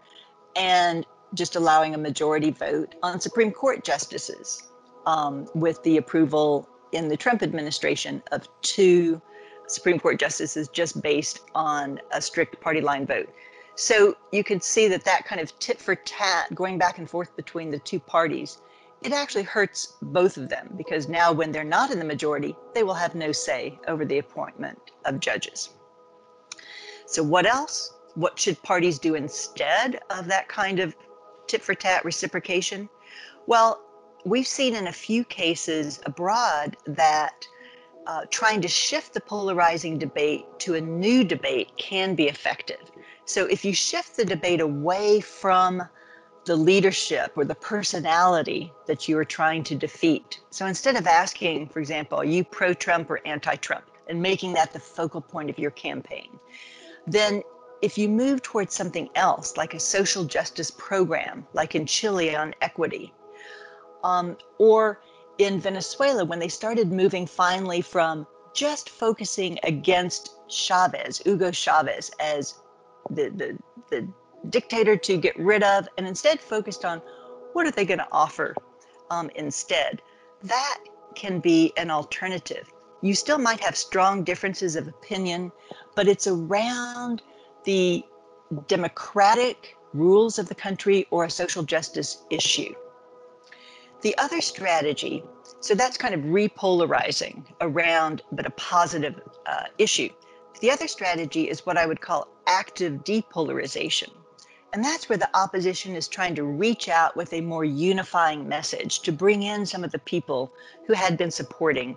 and 0.55 1.05
just 1.33 1.55
allowing 1.55 1.95
a 1.95 1.97
majority 1.97 2.51
vote 2.51 2.95
on 3.03 3.19
Supreme 3.19 3.51
Court 3.51 3.83
justices 3.83 4.63
um, 5.05 5.47
with 5.53 5.81
the 5.83 5.97
approval 5.97 6.67
in 6.91 7.07
the 7.07 7.17
Trump 7.17 7.41
administration 7.41 8.21
of 8.31 8.47
two 8.61 9.21
Supreme 9.67 9.99
Court 9.99 10.19
justices 10.19 10.67
just 10.67 11.01
based 11.01 11.41
on 11.55 11.99
a 12.11 12.21
strict 12.21 12.59
party 12.61 12.81
line 12.81 13.05
vote. 13.05 13.29
So 13.75 14.15
you 14.31 14.43
could 14.43 14.63
see 14.63 14.87
that 14.89 15.03
that 15.05 15.25
kind 15.25 15.41
of 15.41 15.57
tit 15.59 15.81
for 15.81 15.95
tat 15.95 16.53
going 16.53 16.77
back 16.77 16.99
and 16.99 17.09
forth 17.09 17.35
between 17.35 17.71
the 17.71 17.79
two 17.79 17.99
parties 17.99 18.59
it 19.03 19.11
actually 19.11 19.43
hurts 19.43 19.95
both 20.01 20.37
of 20.37 20.49
them 20.49 20.73
because 20.77 21.09
now 21.09 21.31
when 21.31 21.51
they're 21.51 21.63
not 21.63 21.91
in 21.91 21.99
the 21.99 22.05
majority, 22.05 22.55
they 22.73 22.83
will 22.83 22.93
have 22.93 23.15
no 23.15 23.31
say 23.31 23.77
over 23.87 24.05
the 24.05 24.19
appointment 24.19 24.79
of 25.05 25.19
judges. 25.19 25.69
So 27.05 27.21
what 27.21 27.45
else? 27.45 27.93
What 28.15 28.39
should 28.39 28.61
parties 28.63 28.99
do 28.99 29.15
instead 29.15 29.99
of 30.09 30.27
that 30.27 30.47
kind 30.47 30.79
of 30.79 30.95
tit 31.47 31.61
for 31.61 31.75
tat 31.75 32.05
reciprocation? 32.05 32.87
Well, 33.45 33.81
we've 34.25 34.47
seen 34.47 34.75
in 34.75 34.87
a 34.87 34.93
few 34.93 35.23
cases 35.25 35.99
abroad 36.05 36.77
that 36.85 37.45
uh, 38.07 38.21
trying 38.29 38.61
to 38.61 38.67
shift 38.67 39.13
the 39.13 39.21
polarizing 39.21 39.97
debate 39.97 40.45
to 40.59 40.75
a 40.75 40.81
new 40.81 41.23
debate 41.23 41.71
can 41.77 42.15
be 42.15 42.27
effective. 42.27 42.91
So 43.25 43.45
if 43.45 43.63
you 43.65 43.73
shift 43.73 44.17
the 44.17 44.25
debate 44.25 44.61
away 44.61 45.21
from 45.21 45.81
the 46.45 46.55
leadership 46.55 47.31
or 47.35 47.45
the 47.45 47.55
personality 47.55 48.71
that 48.85 49.07
you 49.07 49.17
are 49.17 49.25
trying 49.25 49.63
to 49.63 49.75
defeat. 49.75 50.41
So 50.49 50.65
instead 50.65 50.95
of 50.95 51.07
asking, 51.07 51.69
for 51.69 51.79
example, 51.79 52.17
are 52.19 52.25
you 52.25 52.43
pro 52.43 52.73
Trump 52.73 53.09
or 53.09 53.21
anti 53.25 53.55
Trump, 53.55 53.85
and 54.09 54.21
making 54.21 54.53
that 54.53 54.73
the 54.73 54.79
focal 54.79 55.21
point 55.21 55.49
of 55.49 55.57
your 55.57 55.71
campaign, 55.71 56.39
then 57.07 57.41
if 57.81 57.97
you 57.97 58.09
move 58.09 58.41
towards 58.41 58.73
something 58.73 59.09
else, 59.15 59.57
like 59.57 59.73
a 59.73 59.79
social 59.79 60.23
justice 60.23 60.71
program, 60.71 61.45
like 61.53 61.75
in 61.75 61.85
Chile 61.85 62.35
on 62.35 62.53
equity, 62.61 63.13
um, 64.03 64.37
or 64.57 65.01
in 65.37 65.59
Venezuela, 65.59 66.23
when 66.23 66.39
they 66.39 66.47
started 66.47 66.91
moving 66.91 67.25
finally 67.25 67.81
from 67.81 68.27
just 68.53 68.89
focusing 68.89 69.57
against 69.63 70.35
Chavez, 70.47 71.19
Hugo 71.19 71.51
Chavez, 71.51 72.11
as 72.19 72.59
the, 73.09 73.29
the, 73.29 73.57
the 73.89 74.07
dictator 74.49 74.97
to 74.97 75.17
get 75.17 75.37
rid 75.39 75.63
of, 75.63 75.87
and 75.97 76.07
instead 76.07 76.39
focused 76.39 76.85
on 76.85 77.01
what 77.53 77.65
are 77.65 77.71
they 77.71 77.85
going 77.85 77.99
to 77.99 78.07
offer 78.11 78.55
um, 79.09 79.29
instead. 79.35 80.01
That 80.43 80.79
can 81.15 81.39
be 81.39 81.73
an 81.77 81.89
alternative. 81.91 82.71
You 83.01 83.15
still 83.15 83.37
might 83.37 83.59
have 83.59 83.75
strong 83.75 84.23
differences 84.23 84.75
of 84.75 84.87
opinion, 84.87 85.51
but 85.95 86.07
it's 86.07 86.27
around 86.27 87.21
the 87.63 88.03
democratic 88.67 89.75
rules 89.93 90.39
of 90.39 90.49
the 90.49 90.55
country 90.55 91.07
or 91.11 91.25
a 91.25 91.29
social 91.29 91.63
justice 91.63 92.23
issue. 92.29 92.73
The 94.01 94.17
other 94.17 94.41
strategy, 94.41 95.23
so 95.59 95.75
that's 95.75 95.97
kind 95.97 96.13
of 96.13 96.21
repolarizing 96.21 97.45
around, 97.61 98.21
but 98.31 98.45
a 98.45 98.51
positive 98.51 99.21
uh, 99.45 99.63
issue. 99.77 100.09
The 100.59 100.71
other 100.71 100.87
strategy 100.87 101.49
is 101.49 101.65
what 101.65 101.77
I 101.77 101.85
would 101.85 102.01
call 102.01 102.27
active 102.47 103.03
depolarization. 103.03 104.09
And 104.73 104.83
that's 104.83 105.07
where 105.07 105.19
the 105.19 105.29
opposition 105.37 105.95
is 105.95 106.07
trying 106.07 106.33
to 106.33 106.43
reach 106.43 106.89
out 106.89 107.15
with 107.15 107.31
a 107.31 107.41
more 107.41 107.63
unifying 107.63 108.49
message 108.49 109.01
to 109.01 109.11
bring 109.11 109.43
in 109.43 109.67
some 109.67 109.83
of 109.83 109.91
the 109.91 109.99
people 109.99 110.51
who 110.87 110.93
had 110.93 111.15
been 111.15 111.29
supporting 111.29 111.95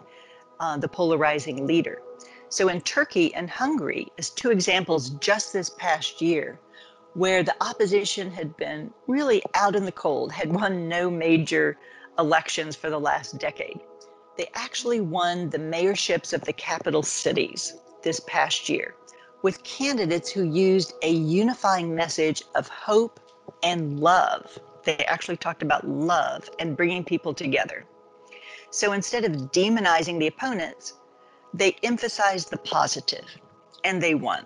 uh, 0.60 0.76
the 0.76 0.88
polarizing 0.88 1.66
leader. 1.66 2.02
So 2.50 2.68
in 2.68 2.82
Turkey 2.82 3.34
and 3.34 3.48
Hungary, 3.48 4.08
as 4.18 4.28
two 4.28 4.50
examples 4.50 5.10
just 5.10 5.54
this 5.54 5.70
past 5.70 6.20
year, 6.20 6.60
where 7.14 7.42
the 7.42 7.56
opposition 7.62 8.30
had 8.30 8.54
been 8.58 8.92
really 9.06 9.42
out 9.54 9.74
in 9.74 9.86
the 9.86 9.92
cold, 9.92 10.30
had 10.30 10.52
won 10.52 10.86
no 10.86 11.10
major 11.10 11.78
elections 12.18 12.76
for 12.76 12.90
the 12.90 13.00
last 13.00 13.38
decade. 13.38 13.80
They 14.36 14.50
actually 14.54 15.00
won 15.00 15.48
the 15.48 15.58
mayorships 15.58 16.34
of 16.34 16.42
the 16.42 16.52
capital 16.52 17.02
cities 17.02 17.74
this 18.02 18.20
past 18.20 18.68
year 18.68 18.94
with 19.46 19.62
candidates 19.62 20.28
who 20.28 20.42
used 20.42 20.94
a 21.02 21.12
unifying 21.12 21.94
message 21.94 22.42
of 22.56 22.66
hope 22.66 23.20
and 23.62 24.00
love. 24.00 24.58
They 24.82 24.96
actually 25.04 25.36
talked 25.36 25.62
about 25.62 25.86
love 25.86 26.50
and 26.58 26.76
bringing 26.76 27.04
people 27.04 27.32
together. 27.32 27.84
So 28.70 28.90
instead 28.90 29.24
of 29.24 29.52
demonizing 29.52 30.18
the 30.18 30.26
opponents, 30.26 30.94
they 31.54 31.76
emphasized 31.84 32.50
the 32.50 32.56
positive 32.56 33.38
and 33.84 34.02
they 34.02 34.16
won. 34.16 34.44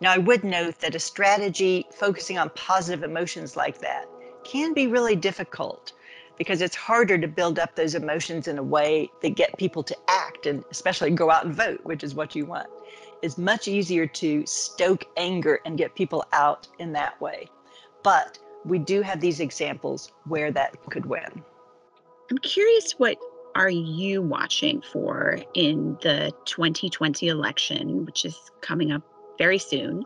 Now, 0.00 0.12
I 0.12 0.16
would 0.16 0.44
note 0.44 0.80
that 0.80 0.94
a 0.94 0.98
strategy 0.98 1.84
focusing 1.92 2.38
on 2.38 2.48
positive 2.54 3.02
emotions 3.02 3.54
like 3.54 3.78
that 3.80 4.06
can 4.44 4.72
be 4.72 4.86
really 4.86 5.14
difficult 5.14 5.92
because 6.38 6.62
it's 6.62 6.74
harder 6.74 7.18
to 7.18 7.28
build 7.28 7.58
up 7.58 7.76
those 7.76 7.94
emotions 7.94 8.48
in 8.48 8.56
a 8.56 8.62
way 8.62 9.10
that 9.20 9.34
get 9.34 9.58
people 9.58 9.82
to 9.82 9.96
act 10.08 10.46
and 10.46 10.64
especially 10.70 11.10
go 11.10 11.30
out 11.30 11.44
and 11.44 11.54
vote, 11.54 11.80
which 11.82 12.02
is 12.02 12.14
what 12.14 12.34
you 12.34 12.46
want 12.46 12.70
it's 13.22 13.38
much 13.38 13.68
easier 13.68 14.06
to 14.06 14.46
stoke 14.46 15.04
anger 15.16 15.60
and 15.64 15.78
get 15.78 15.94
people 15.94 16.24
out 16.32 16.68
in 16.78 16.92
that 16.92 17.20
way. 17.20 17.48
But 18.02 18.38
we 18.64 18.78
do 18.78 19.02
have 19.02 19.20
these 19.20 19.40
examples 19.40 20.12
where 20.24 20.50
that 20.52 20.76
could 20.90 21.06
win. 21.06 21.44
I'm 22.30 22.38
curious 22.38 22.92
what 22.92 23.16
are 23.54 23.70
you 23.70 24.22
watching 24.22 24.82
for 24.92 25.38
in 25.54 25.98
the 26.02 26.32
2020 26.44 27.28
election, 27.28 28.04
which 28.04 28.24
is 28.24 28.38
coming 28.60 28.92
up 28.92 29.02
very 29.38 29.58
soon, 29.58 30.04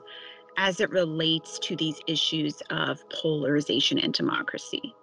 as 0.56 0.80
it 0.80 0.90
relates 0.90 1.58
to 1.58 1.76
these 1.76 2.00
issues 2.06 2.62
of 2.70 3.06
polarization 3.10 3.98
and 3.98 4.14
democracy? 4.14 4.94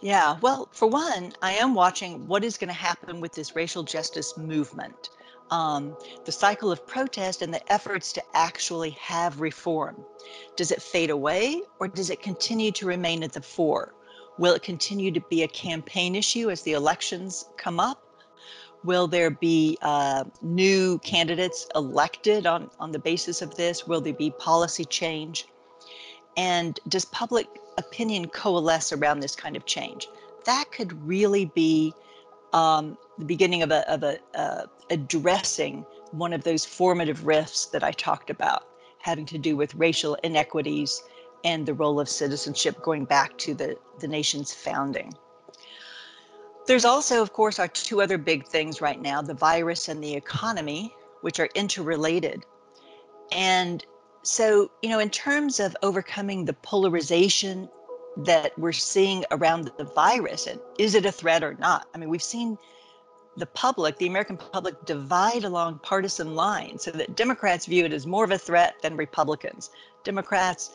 Yeah, 0.00 0.38
well, 0.40 0.68
for 0.72 0.88
one, 0.88 1.32
I 1.42 1.52
am 1.52 1.74
watching 1.74 2.26
what 2.26 2.44
is 2.44 2.56
going 2.56 2.68
to 2.68 2.74
happen 2.74 3.20
with 3.20 3.32
this 3.32 3.54
racial 3.54 3.82
justice 3.82 4.38
movement 4.38 5.10
um, 5.50 5.96
the 6.24 6.32
cycle 6.32 6.70
of 6.70 6.86
protest 6.86 7.42
and 7.42 7.52
the 7.52 7.72
efforts 7.72 8.12
to 8.12 8.22
actually 8.34 8.90
have 8.90 9.40
reform. 9.40 10.04
Does 10.56 10.70
it 10.70 10.80
fade 10.80 11.10
away 11.10 11.62
or 11.78 11.88
does 11.88 12.10
it 12.10 12.22
continue 12.22 12.70
to 12.72 12.86
remain 12.86 13.22
at 13.22 13.32
the 13.32 13.42
fore? 13.42 13.94
Will 14.38 14.54
it 14.54 14.62
continue 14.62 15.10
to 15.12 15.20
be 15.28 15.42
a 15.42 15.48
campaign 15.48 16.14
issue 16.14 16.50
as 16.50 16.62
the 16.62 16.72
elections 16.72 17.46
come 17.56 17.80
up? 17.80 18.02
Will 18.82 19.06
there 19.06 19.30
be 19.30 19.76
uh, 19.82 20.24
new 20.40 20.98
candidates 21.00 21.66
elected 21.74 22.46
on, 22.46 22.70
on 22.78 22.92
the 22.92 22.98
basis 22.98 23.42
of 23.42 23.54
this? 23.56 23.86
Will 23.86 24.00
there 24.00 24.14
be 24.14 24.30
policy 24.30 24.84
change? 24.84 25.46
And 26.36 26.80
does 26.88 27.04
public 27.04 27.46
opinion 27.76 28.28
coalesce 28.28 28.92
around 28.92 29.20
this 29.20 29.36
kind 29.36 29.56
of 29.56 29.66
change? 29.66 30.08
That 30.46 30.72
could 30.72 31.06
really 31.06 31.44
be 31.44 31.92
um, 32.54 32.96
the 33.20 33.26
beginning 33.26 33.62
of 33.62 33.70
a, 33.70 33.88
of 33.90 34.02
a 34.02 34.18
uh, 34.34 34.66
addressing 34.90 35.84
one 36.12 36.32
of 36.32 36.42
those 36.42 36.64
formative 36.64 37.26
rifts 37.26 37.66
that 37.66 37.84
I 37.84 37.92
talked 37.92 38.30
about, 38.30 38.66
having 38.98 39.26
to 39.26 39.38
do 39.38 39.56
with 39.56 39.74
racial 39.74 40.14
inequities 40.24 41.02
and 41.44 41.64
the 41.64 41.74
role 41.74 42.00
of 42.00 42.08
citizenship 42.08 42.82
going 42.82 43.04
back 43.04 43.36
to 43.38 43.54
the, 43.54 43.76
the 44.00 44.08
nation's 44.08 44.52
founding. 44.52 45.14
There's 46.66 46.84
also, 46.84 47.22
of 47.22 47.32
course, 47.32 47.58
our 47.58 47.68
two 47.68 48.02
other 48.02 48.18
big 48.18 48.46
things 48.46 48.80
right 48.80 49.00
now 49.00 49.22
the 49.22 49.34
virus 49.34 49.88
and 49.88 50.02
the 50.02 50.14
economy, 50.14 50.94
which 51.22 51.40
are 51.40 51.48
interrelated. 51.54 52.44
And 53.32 53.84
so, 54.22 54.70
you 54.82 54.88
know, 54.88 54.98
in 54.98 55.10
terms 55.10 55.60
of 55.60 55.76
overcoming 55.82 56.44
the 56.44 56.52
polarization 56.52 57.68
that 58.18 58.58
we're 58.58 58.72
seeing 58.72 59.24
around 59.30 59.70
the 59.78 59.84
virus, 59.84 60.46
and 60.46 60.60
is 60.78 60.94
it 60.94 61.06
a 61.06 61.12
threat 61.12 61.42
or 61.42 61.54
not? 61.54 61.86
I 61.94 61.98
mean, 61.98 62.10
we've 62.10 62.22
seen 62.22 62.58
the 63.36 63.46
public, 63.46 63.96
the 63.98 64.06
American 64.06 64.36
public, 64.36 64.84
divide 64.84 65.44
along 65.44 65.80
partisan 65.82 66.34
lines 66.34 66.84
so 66.84 66.90
that 66.90 67.16
Democrats 67.16 67.66
view 67.66 67.84
it 67.84 67.92
as 67.92 68.06
more 68.06 68.24
of 68.24 68.30
a 68.30 68.38
threat 68.38 68.74
than 68.82 68.96
Republicans. 68.96 69.70
Democrats 70.04 70.70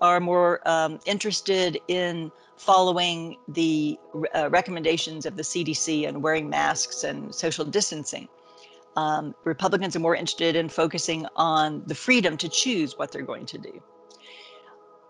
are 0.00 0.18
more 0.20 0.60
um, 0.68 0.98
interested 1.06 1.78
in 1.88 2.30
following 2.56 3.36
the 3.48 3.98
uh, 4.34 4.50
recommendations 4.50 5.26
of 5.26 5.36
the 5.36 5.42
CDC 5.42 6.08
and 6.08 6.22
wearing 6.22 6.48
masks 6.50 7.04
and 7.04 7.34
social 7.34 7.64
distancing. 7.64 8.28
Um, 8.96 9.34
Republicans 9.44 9.96
are 9.96 10.00
more 10.00 10.14
interested 10.14 10.54
in 10.54 10.68
focusing 10.68 11.26
on 11.36 11.82
the 11.86 11.94
freedom 11.94 12.36
to 12.38 12.48
choose 12.48 12.98
what 12.98 13.10
they're 13.10 13.22
going 13.22 13.46
to 13.46 13.58
do. 13.58 13.82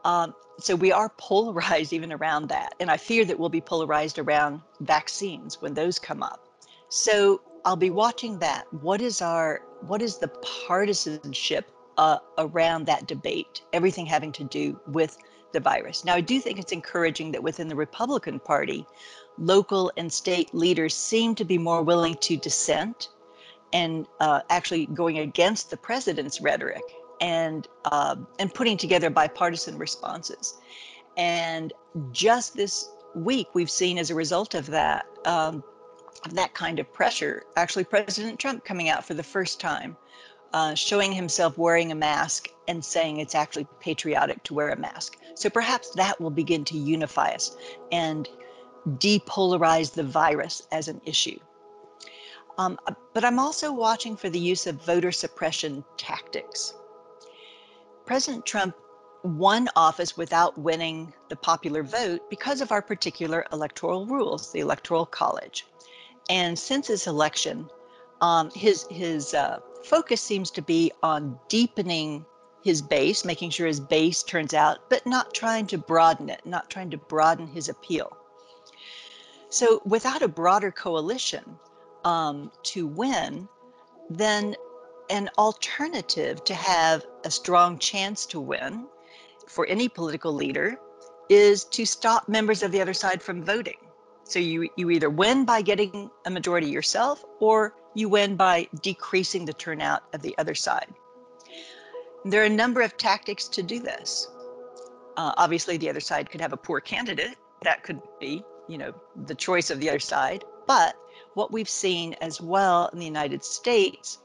Um, 0.05 0.35
so 0.59 0.77
we 0.77 0.93
are 0.93 1.09
polarized 1.17 1.93
even 1.93 2.13
around 2.13 2.49
that. 2.49 2.75
And 2.79 2.91
I 2.91 2.97
fear 2.97 3.25
that 3.25 3.39
we'll 3.39 3.49
be 3.49 3.61
polarized 3.61 4.19
around 4.19 4.61
vaccines 4.81 5.61
when 5.61 5.75
those 5.75 5.99
come 5.99 6.23
up. 6.23 6.52
So 6.95 7.41
I'll 7.65 7.75
be 7.75 7.89
watching 7.89 8.39
that. 8.41 8.67
What 8.83 9.01
is 9.01 9.23
our 9.23 9.63
what 9.81 10.03
is 10.03 10.19
the 10.19 10.29
partisanship 10.67 11.71
uh, 11.97 12.19
around 12.37 12.85
that 12.85 13.07
debate? 13.07 13.63
Everything 13.73 14.05
having 14.05 14.31
to 14.33 14.45
do 14.45 14.79
with 14.87 15.17
the 15.55 15.61
virus. 15.61 16.05
Now, 16.05 16.15
I 16.17 16.21
do 16.21 16.39
think 16.39 16.59
it's 16.59 16.71
encouraging 16.71 17.33
that 17.33 17.43
within 17.43 17.69
the 17.69 17.75
Republican 17.75 18.39
Party, 18.39 18.85
local 19.39 19.91
and 19.97 20.13
state 20.13 20.55
leaders 20.55 20.95
seem 20.95 21.35
to 21.37 21.47
be 21.47 21.57
more 21.57 21.83
willing 21.83 22.15
to 22.17 22.37
dissent 22.37 23.09
and 23.73 24.07
uh, 24.21 24.41
actually 24.51 24.85
going 24.85 25.21
against 25.21 25.71
the 25.71 25.79
president's 25.79 26.43
rhetoric 26.43 26.83
and 27.23 27.69
uh, 27.87 28.17
and 28.39 28.53
putting 28.53 28.77
together 28.77 29.09
bipartisan 29.09 29.79
responses. 29.79 30.59
And 31.17 31.73
just 32.11 32.55
this 32.55 32.91
week, 33.15 33.47
we've 33.55 33.71
seen 33.71 33.97
as 33.97 34.11
a 34.11 34.15
result 34.15 34.55
of 34.55 34.67
that 34.67 35.07
um, 35.25 35.65
that 36.31 36.55
kind 36.55 36.79
of 36.79 36.93
pressure. 36.93 37.45
Actually, 37.57 37.85
President 37.85 38.39
Trump 38.39 38.65
coming 38.65 38.89
out 38.89 39.05
for 39.05 39.15
the 39.15 39.23
first 39.23 39.61
time, 39.61 39.97
uh, 40.53 40.75
showing 40.75 41.13
himself 41.13 41.59
wearing 41.59 41.93
a 41.93 41.95
mask 41.95 42.49
and 42.69 42.85
saying 42.85 43.19
it's 43.19 43.35
actually 43.35 43.67
patriotic 43.81 44.43
to 44.45 44.55
wear 44.55 44.71
a 44.71 44.77
mask. 44.77 45.17
So 45.35 45.51
perhaps 45.51 45.91
that 45.91 46.21
will 46.21 46.31
begin 46.31 46.65
to 46.67 46.79
unify 46.79 47.31
us 47.31 47.57
and 47.91 48.29
depolarize 48.87 49.93
the 49.93 50.03
virus 50.03 50.67
as 50.71 50.89
an 50.89 51.01
issue. 51.05 51.39
Um, 52.59 52.79
but 53.15 53.25
I'm 53.25 53.39
also 53.39 53.73
watching 53.73 54.17
for 54.17 54.29
the 54.29 54.39
use 54.39 54.67
of 54.67 54.85
voter 54.85 55.11
suppression 55.11 55.85
tactics. 55.97 56.75
President 58.05 58.45
Trump 58.45 58.77
won 59.25 59.69
office 59.77 60.17
without 60.17 60.59
winning 60.59 61.13
the 61.29 61.37
popular 61.37 61.83
vote 61.83 62.29
because 62.29 62.61
of 62.61 62.73
our 62.73 62.83
particular 62.83 63.47
electoral 63.53 64.05
rules, 64.05 64.53
the 64.53 64.61
Electoral 64.61 65.07
College. 65.07 65.67
And 66.31 66.59
since 66.59 66.87
his 66.87 67.07
election, 67.07 67.69
um, 68.21 68.51
his 68.51 68.87
his 68.91 69.35
uh, 69.35 69.59
focus 69.85 70.21
seems 70.21 70.51
to 70.53 70.63
be 70.63 70.93
on 71.03 71.39
deepening 71.49 72.25
his 72.63 72.81
base, 72.81 73.25
making 73.25 73.51
sure 73.51 73.67
his 73.67 73.81
base 73.81 74.23
turns 74.23 74.55
out, 74.55 74.89
but 74.89 75.05
not 75.05 75.35
trying 75.35 75.67
to 75.67 75.79
broaden 75.79 76.29
it, 76.29 76.41
not 76.45 76.71
trying 76.71 76.91
to 76.91 76.97
broaden 76.97 77.47
his 77.47 77.69
appeal. 77.69 78.17
So, 79.49 79.83
without 79.85 80.23
a 80.23 80.29
broader 80.29 80.71
coalition 80.71 81.59
um, 82.05 82.51
to 82.63 82.87
win, 82.87 83.49
then 84.09 84.57
an 85.11 85.29
alternative 85.37 86.45
to 86.45 86.55
have 86.55 87.05
a 87.25 87.31
strong 87.31 87.79
chance 87.79 88.25
to 88.27 88.41
win 88.41 88.87
for 89.49 89.67
any 89.67 89.89
political 89.89 90.33
leader 90.33 90.79
is 91.29 91.65
to 91.65 91.85
stop 91.85 92.29
members 92.29 92.63
of 92.63 92.73
the 92.73 92.81
other 92.81 92.95
side 92.95 93.23
from 93.23 93.45
voting. 93.45 93.77
So 94.25 94.39
you 94.39 94.69
you 94.77 94.91
either 94.91 95.11
win 95.11 95.45
by 95.45 95.63
getting 95.63 96.11
a 96.25 96.31
majority 96.31 96.69
yourself 96.69 97.25
or 97.41 97.75
you 97.95 98.09
win 98.09 98.37
by 98.37 98.69
decreasing 98.81 99.45
the 99.45 99.53
turnout 99.53 100.03
of 100.15 100.23
the 100.23 100.37
other 100.39 100.55
side. 100.55 100.89
There 102.25 102.43
are 102.43 102.47
a 102.47 102.51
number 102.51 102.83
of 102.83 102.97
tactics 102.97 103.49
to 103.49 103.63
do 103.63 103.81
this. 103.81 104.29
Uh, 105.17 105.33
obviously, 105.37 105.77
the 105.77 105.91
other 105.91 106.01
side 106.01 106.31
could 106.31 106.41
have 106.41 106.53
a 106.53 106.57
poor 106.57 106.81
candidate. 106.81 107.37
That 107.63 107.83
could 107.83 108.01
be, 108.21 108.45
you 108.69 108.79
know, 108.79 108.95
the 109.27 109.35
choice 109.35 109.71
of 109.71 109.81
the 109.81 109.91
other 109.91 109.99
side. 109.99 110.45
But 110.67 110.97
what 111.35 111.53
we've 111.53 111.69
seen 111.69 112.15
as 112.21 112.41
well 112.41 112.89
in 112.93 112.99
the 112.99 113.05
United 113.05 113.45
States, 113.45 114.19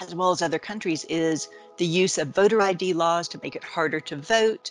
as 0.00 0.14
well 0.14 0.30
as 0.30 0.42
other 0.42 0.58
countries, 0.58 1.04
is 1.08 1.48
the 1.76 1.86
use 1.86 2.18
of 2.18 2.28
voter 2.28 2.62
ID 2.62 2.92
laws 2.92 3.28
to 3.28 3.40
make 3.42 3.56
it 3.56 3.64
harder 3.64 4.00
to 4.00 4.16
vote, 4.16 4.70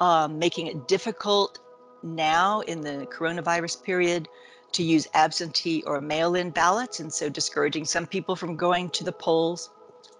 um, 0.00 0.38
making 0.38 0.66
it 0.66 0.86
difficult 0.86 1.58
now 2.02 2.60
in 2.60 2.80
the 2.80 3.06
coronavirus 3.10 3.82
period 3.82 4.28
to 4.72 4.82
use 4.82 5.08
absentee 5.14 5.82
or 5.86 6.00
mail 6.00 6.34
in 6.34 6.50
ballots, 6.50 7.00
and 7.00 7.12
so 7.12 7.28
discouraging 7.28 7.84
some 7.84 8.06
people 8.06 8.36
from 8.36 8.56
going 8.56 8.90
to 8.90 9.04
the 9.04 9.12
polls 9.12 9.70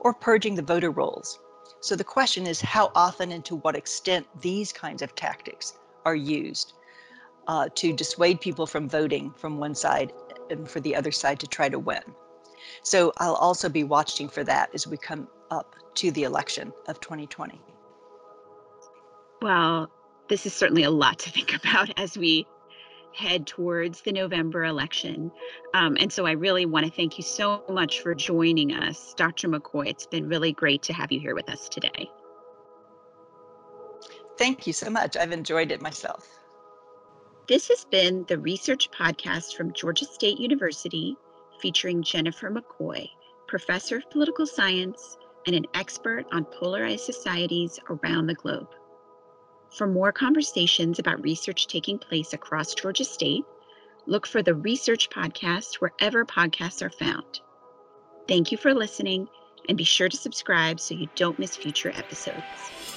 or 0.01 0.15
purging 0.15 0.55
the 0.55 0.63
voter 0.63 0.91
rolls. 0.91 1.39
So 1.81 1.95
the 1.95 2.05
question 2.05 2.47
is 2.47 2.61
how 2.61 2.91
often 2.95 3.33
and 3.33 3.45
to 3.45 3.57
what 3.57 3.77
extent 3.77 4.27
these 4.41 4.73
kinds 4.73 5.03
of 5.03 5.15
tactics 5.15 5.75
are 6.05 6.15
used 6.15 6.73
uh, 7.49 7.69
to 7.75 7.93
dissuade 7.93 8.41
people 8.41 8.67
from 8.67 8.89
voting 8.89 9.33
from 9.37 9.59
one 9.59 9.75
side 9.75 10.13
and 10.51 10.69
for 10.69 10.81
the 10.81 10.97
other 10.97 11.13
side 11.13 11.39
to 11.41 11.47
try 11.47 11.69
to 11.69 11.79
win. 11.79 12.03
So 12.83 13.13
I'll 13.19 13.35
also 13.35 13.69
be 13.69 13.85
watching 13.85 14.29
for 14.29 14.45
that 14.45 14.71
as 14.75 14.87
we 14.87 14.97
come 14.97 15.29
up 15.51 15.77
to 15.97 16.11
the 16.11 16.25
election 16.25 16.73
of 16.89 17.01
2020. 17.01 17.61
Well, 19.43 19.91
this 20.29 20.47
is 20.47 20.55
certainly 20.55 20.83
a 20.83 20.91
lot 20.91 21.19
to 21.21 21.31
think 21.31 21.55
about 21.65 21.91
as 21.99 22.17
we 22.17 22.47
head 23.13 23.47
towards 23.47 24.03
the 24.03 24.13
November 24.13 24.65
election. 24.65 25.33
Um, 25.73 25.97
and 25.99 26.13
so 26.13 26.27
I 26.27 26.33
really 26.33 26.67
want 26.67 26.85
to 26.85 26.93
thank 26.93 27.17
you 27.17 27.25
so 27.25 27.65
much 27.69 28.01
for 28.01 28.15
joining 28.15 28.75
us, 28.75 29.15
Dr. 29.17 29.49
McCoy. 29.49 29.89
It's 29.89 30.07
been 30.07 30.29
really 30.29 30.53
great 30.53 30.83
to 30.83 30.93
have 30.93 31.11
you 31.11 31.19
here 31.19 31.35
with 31.35 31.49
us 31.49 31.69
today. 31.69 32.11
Thank 34.39 34.67
you 34.67 34.75
so 34.75 34.91
much. 34.91 35.17
I've 35.17 35.33
enjoyed 35.33 35.73
it 35.73 35.81
myself. 35.81 36.29
This 37.49 37.69
has 37.69 37.87
been 37.87 38.27
the 38.29 38.39
Research 38.39 38.91
Podcast 38.91 39.57
from 39.57 39.73
Georgia 39.73 40.05
State 40.05 40.39
University 40.39 41.17
featuring 41.61 42.03
Jennifer 42.03 42.51
McCoy, 42.51 43.09
professor 43.49 43.97
of 43.97 44.11
political 44.11 44.47
science 44.47 45.17
and 45.47 45.57
an 45.57 45.65
expert 45.73 46.27
on 46.33 46.45
polarized 46.45 47.05
societies 47.05 47.79
around 47.89 48.27
the 48.27 48.35
globe. 48.35 48.69
For 49.71 49.87
more 49.87 50.13
conversations 50.13 50.99
about 50.99 51.23
research 51.23 51.67
taking 51.67 51.99
place 51.99 52.33
across 52.33 52.75
Georgia 52.75 53.05
State, 53.05 53.45
look 54.07 54.27
for 54.27 54.43
the 54.43 54.55
Research 54.55 55.11
Podcast 55.11 55.77
wherever 55.77 56.25
podcasts 56.25 56.83
are 56.83 56.91
found. 56.91 57.41
Thank 58.29 58.53
you 58.53 58.59
for 58.59 58.75
listening, 58.75 59.29
and 59.69 59.77
be 59.77 59.85
sure 59.85 60.09
to 60.09 60.17
subscribe 60.17 60.81
so 60.81 60.95
you 60.95 61.09
don't 61.15 61.39
miss 61.39 61.57
future 61.57 61.93
episodes. 61.95 62.96